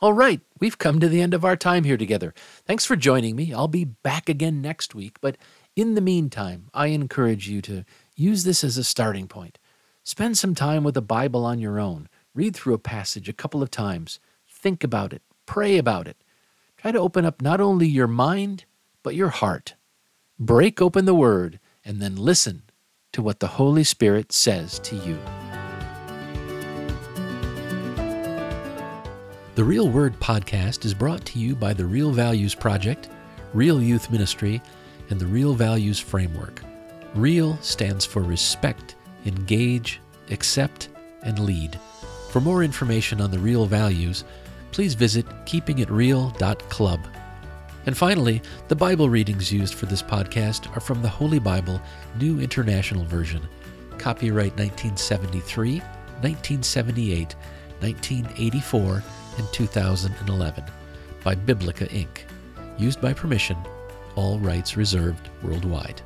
All 0.00 0.14
right, 0.14 0.40
we've 0.60 0.78
come 0.78 0.98
to 0.98 1.10
the 1.10 1.20
end 1.20 1.34
of 1.34 1.44
our 1.44 1.56
time 1.56 1.84
here 1.84 1.98
together. 1.98 2.32
Thanks 2.64 2.86
for 2.86 2.96
joining 2.96 3.36
me. 3.36 3.52
I'll 3.52 3.68
be 3.68 3.84
back 3.84 4.30
again 4.30 4.62
next 4.62 4.94
week, 4.94 5.18
but 5.20 5.36
in 5.76 5.94
the 5.94 6.00
meantime, 6.00 6.70
I 6.72 6.86
encourage 6.86 7.50
you 7.50 7.60
to 7.62 7.84
use 8.16 8.44
this 8.44 8.64
as 8.64 8.78
a 8.78 8.84
starting 8.84 9.28
point. 9.28 9.58
Spend 10.04 10.38
some 10.38 10.54
time 10.54 10.84
with 10.84 10.94
the 10.94 11.02
Bible 11.02 11.44
on 11.44 11.58
your 11.58 11.78
own. 11.78 12.08
Read 12.34 12.56
through 12.56 12.74
a 12.74 12.78
passage 12.78 13.28
a 13.28 13.34
couple 13.34 13.62
of 13.62 13.70
times. 13.70 14.20
Think 14.48 14.82
about 14.82 15.12
it. 15.12 15.20
Pray 15.46 15.78
about 15.78 16.08
it. 16.08 16.16
Try 16.76 16.92
to 16.92 16.98
open 16.98 17.24
up 17.24 17.40
not 17.40 17.60
only 17.60 17.86
your 17.86 18.06
mind, 18.06 18.64
but 19.02 19.14
your 19.14 19.28
heart. 19.28 19.74
Break 20.38 20.82
open 20.82 21.04
the 21.04 21.14
Word 21.14 21.60
and 21.84 22.00
then 22.00 22.16
listen 22.16 22.62
to 23.12 23.22
what 23.22 23.40
the 23.40 23.46
Holy 23.46 23.84
Spirit 23.84 24.32
says 24.32 24.78
to 24.80 24.96
you. 24.96 25.18
The 29.54 29.62
Real 29.62 29.88
Word 29.88 30.18
podcast 30.18 30.84
is 30.84 30.94
brought 30.94 31.24
to 31.26 31.38
you 31.38 31.54
by 31.54 31.72
the 31.72 31.86
Real 31.86 32.10
Values 32.10 32.54
Project, 32.54 33.08
Real 33.52 33.80
Youth 33.80 34.10
Ministry, 34.10 34.60
and 35.10 35.20
the 35.20 35.26
Real 35.26 35.54
Values 35.54 36.00
Framework. 36.00 36.60
REAL 37.14 37.56
stands 37.58 38.04
for 38.04 38.22
respect, 38.22 38.96
engage, 39.26 40.00
accept, 40.32 40.88
and 41.22 41.38
lead. 41.38 41.78
For 42.30 42.40
more 42.40 42.64
information 42.64 43.20
on 43.20 43.30
the 43.30 43.38
Real 43.38 43.66
Values, 43.66 44.24
please 44.74 44.94
visit 44.94 45.24
keepingitreal.club. 45.46 47.00
And 47.86 47.96
finally, 47.96 48.42
the 48.66 48.74
Bible 48.74 49.08
readings 49.08 49.52
used 49.52 49.74
for 49.74 49.86
this 49.86 50.02
podcast 50.02 50.74
are 50.76 50.80
from 50.80 51.00
the 51.00 51.08
Holy 51.08 51.38
Bible, 51.38 51.80
New 52.18 52.40
International 52.40 53.04
Version, 53.04 53.40
copyright 53.98 54.56
1973, 54.56 55.78
1978, 55.78 57.34
1984, 57.80 59.02
and 59.38 59.52
2011 59.52 60.64
by 61.22 61.36
Biblica 61.36 61.86
Inc., 61.86 62.22
used 62.76 63.00
by 63.00 63.12
permission, 63.12 63.56
all 64.16 64.40
rights 64.40 64.76
reserved 64.76 65.28
worldwide. 65.44 66.02